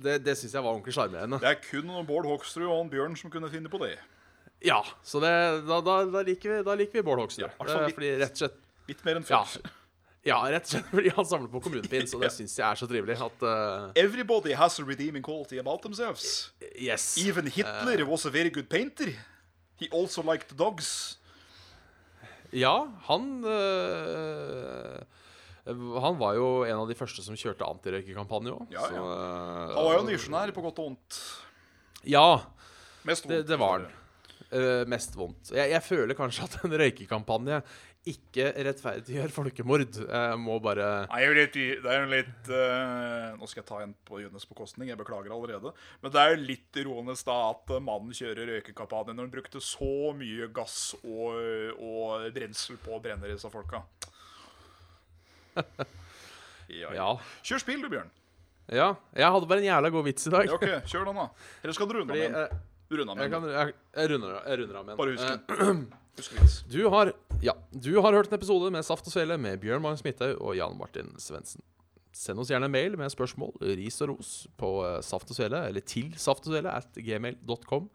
[0.02, 1.38] Det, det syns jeg var ordentlig sjarmerende.
[1.44, 3.98] Det er kun Bård Hoksrud og han Bjørn som kunne finne på det.
[4.66, 5.30] Ja, så det,
[5.68, 7.46] da, da, da, liker vi, da liker vi Bård Hoksrud.
[7.48, 7.98] Ja, altså, litt.
[7.98, 8.58] fordi rett og slett
[8.90, 9.44] Litt mer enn Ja.
[9.46, 9.70] før.
[10.26, 12.88] Ja, rett og slett fordi han samler på kommunepins, og det syns jeg er så
[12.90, 16.52] trivelig at uh, Everybody has a redeeming quality about themselves.
[16.78, 17.16] Yes.
[17.22, 19.14] Even Hitler was a very good painter.
[19.82, 21.18] He also liked dogs.
[22.54, 25.00] Ja, han øh,
[25.66, 28.68] Han var jo en av de første som kjørte antirøykekampanje òg.
[28.74, 29.02] Ja, ja.
[29.06, 31.22] øh, Han var jo nysgjenær på godt og vondt.
[32.10, 32.28] Ja,
[33.06, 33.52] Mest det, vondt.
[33.52, 33.90] det var han.
[34.52, 35.54] Uh, mest vondt.
[35.56, 37.62] Jeg, jeg føler kanskje at en røykekampanje
[38.10, 39.84] ikke rettferdiggjør folkemord.
[40.02, 41.20] Jeg må bare Nei,
[41.54, 45.30] det er jo litt, eh, Nå skal jeg ta en på Jonas bekostning, jeg beklager
[45.36, 45.70] allerede.
[46.02, 49.92] Men det er jo litt ironisk da at mannen kjører røykekampanje når han brukte så
[50.18, 51.38] mye gass og,
[51.78, 53.84] og brensel på å brenne disse folka.
[56.72, 57.08] Ja, ja.
[57.44, 58.12] Kjør spill, du, Bjørn.
[58.72, 58.92] ja.
[59.18, 60.46] Jeg hadde bare en jævla god vits i dag.
[60.48, 61.26] Ja, ok, Kjør den, da.
[61.64, 62.60] Eller skal du runde Fordi, av med en?
[63.02, 64.98] øh, av jeg, kan, jeg, jeg, runder, jeg runder av med.
[65.02, 65.84] Bare husk Eh, den.
[66.22, 66.56] Husk vits.
[66.68, 70.04] Du har, ja, du har hørt en episode med Saft og Svele med Bjørn Magnus
[70.04, 71.64] Midthaug og Jan Martin Svendsen.
[72.12, 75.62] Send oss gjerne en mail med spørsmål, ris og ros på eh, Saft og Svele,
[75.70, 77.88] eller til saftogsvele at gmail.com.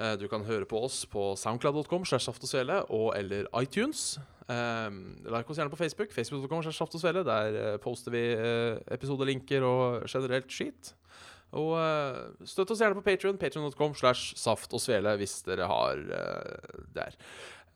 [0.00, 2.04] Eh, Du kan høre på oss på soundcloud.com
[2.88, 4.18] og eller iTunes.
[4.48, 6.12] Like oss gjerne på Facebook.
[6.12, 6.62] Facebook.com.
[6.62, 10.94] Der eh, poster vi uh, episodelinker og generelt skit.
[11.52, 15.98] Og eh, støtt oss gjerne på Patreon Patreon.com slash saft og svele hvis dere har
[16.94, 17.16] der.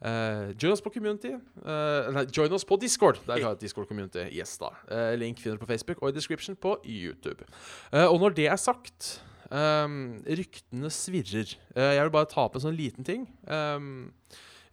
[0.04, 1.30] Eh, join oss på community.
[1.32, 3.20] eh, nei, join oss på Discord.
[3.26, 4.26] Der har et Discord-community.
[4.36, 7.44] Yes da Eh, Link finner du på Facebook og i description på YouTube.
[7.92, 9.22] Eh, og når det er sagt
[9.54, 11.56] ehm, Ryktene svirrer.
[11.76, 13.26] Uh, jeg vil bare ta opp en sånn liten ting.
[13.46, 14.12] Um,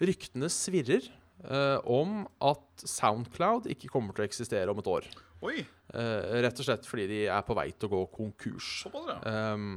[0.02, 1.06] ryktene svirrer
[1.46, 5.12] uh, om at Soundcloud ikke kommer til å eksistere om et år.
[5.46, 5.62] Oi,
[5.92, 8.68] Uh, rett og slett fordi de er på vei til å gå konkurs.
[8.86, 9.18] såpass, ja.
[9.28, 9.74] Ehm,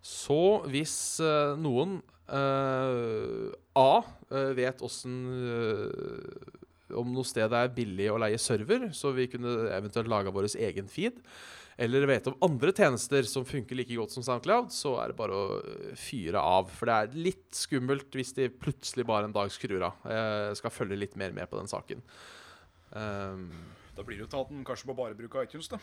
[0.00, 1.20] så hvis
[1.60, 3.90] noen A
[4.56, 5.12] vet åssen
[6.88, 10.48] Om noe sted det er billig å leie server, så vi kunne eventuelt laga vår
[10.56, 11.20] egen feed,
[11.76, 15.36] eller vet om andre tjenester som funker like godt som SoundCloud, så er det bare
[15.36, 16.70] å eh, fyre av.
[16.72, 20.06] For det er litt skummelt hvis de plutselig bare en dag skrur av.
[20.08, 22.00] Jeg skal følge litt mer med på den saken.
[22.96, 23.50] Um,
[23.96, 25.80] Da blir det jo tatt at den kanskje på bare bruke iTunes, da.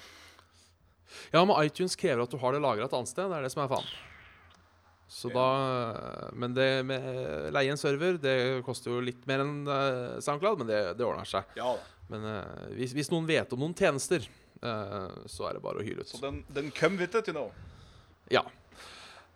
[1.34, 3.30] Ja, men iTunes krever at du har det lagra et annet sted.
[3.30, 3.94] Det er det som er faen.
[5.14, 5.48] Så da
[6.34, 7.04] Men det med
[7.54, 11.28] leie en server, det koster jo litt mer enn eh, SoundCloud, men det, det ordner
[11.30, 11.52] seg.
[11.60, 11.76] Ja.
[12.10, 14.43] Men eh, hvis, hvis noen vet om noen tjenester, eh,
[15.30, 16.09] så er det bare å hyle ut.
[16.09, 17.49] Så den, den come with it, you know.
[18.32, 18.43] Ja.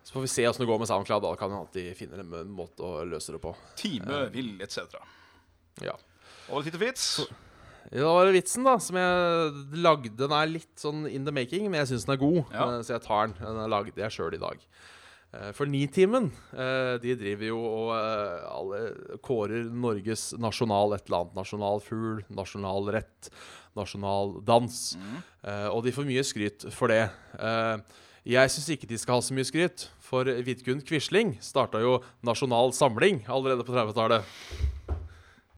[0.07, 1.23] Så får vi se åssen det går med SoundCloud.
[1.25, 3.51] Da kan vi alltid finne en måte å løse det på.
[3.79, 4.95] Time, vil, etc.
[5.83, 5.97] Ja.
[6.47, 7.09] Og litt vits.
[7.91, 10.13] Ja, det var vitsen, da, som jeg lagde.
[10.19, 12.65] Den er litt sånn in the making, men jeg syns den er god, Ja.
[12.77, 13.35] eh, så jeg tar den.
[13.39, 14.63] Den er lagde jeg sjøl i dag.
[15.35, 18.81] Eh, For Nitimen, eh, de driver jo og eh, alle
[19.23, 21.35] kårer Norges nasjonal et eller annet.
[21.39, 23.29] Nasjonal fugl, nasjonalrett,
[23.77, 24.81] nasjonaldans.
[24.97, 25.15] Mm.
[25.47, 27.05] Uh, Og de får mye skryt for det.
[27.37, 27.77] Uh,
[28.27, 32.73] Jeg syns ikke de skal ha så mye skryt, for Vidkun Quisling starta jo Nasjonal
[32.75, 34.27] Samling allerede på 30-tallet.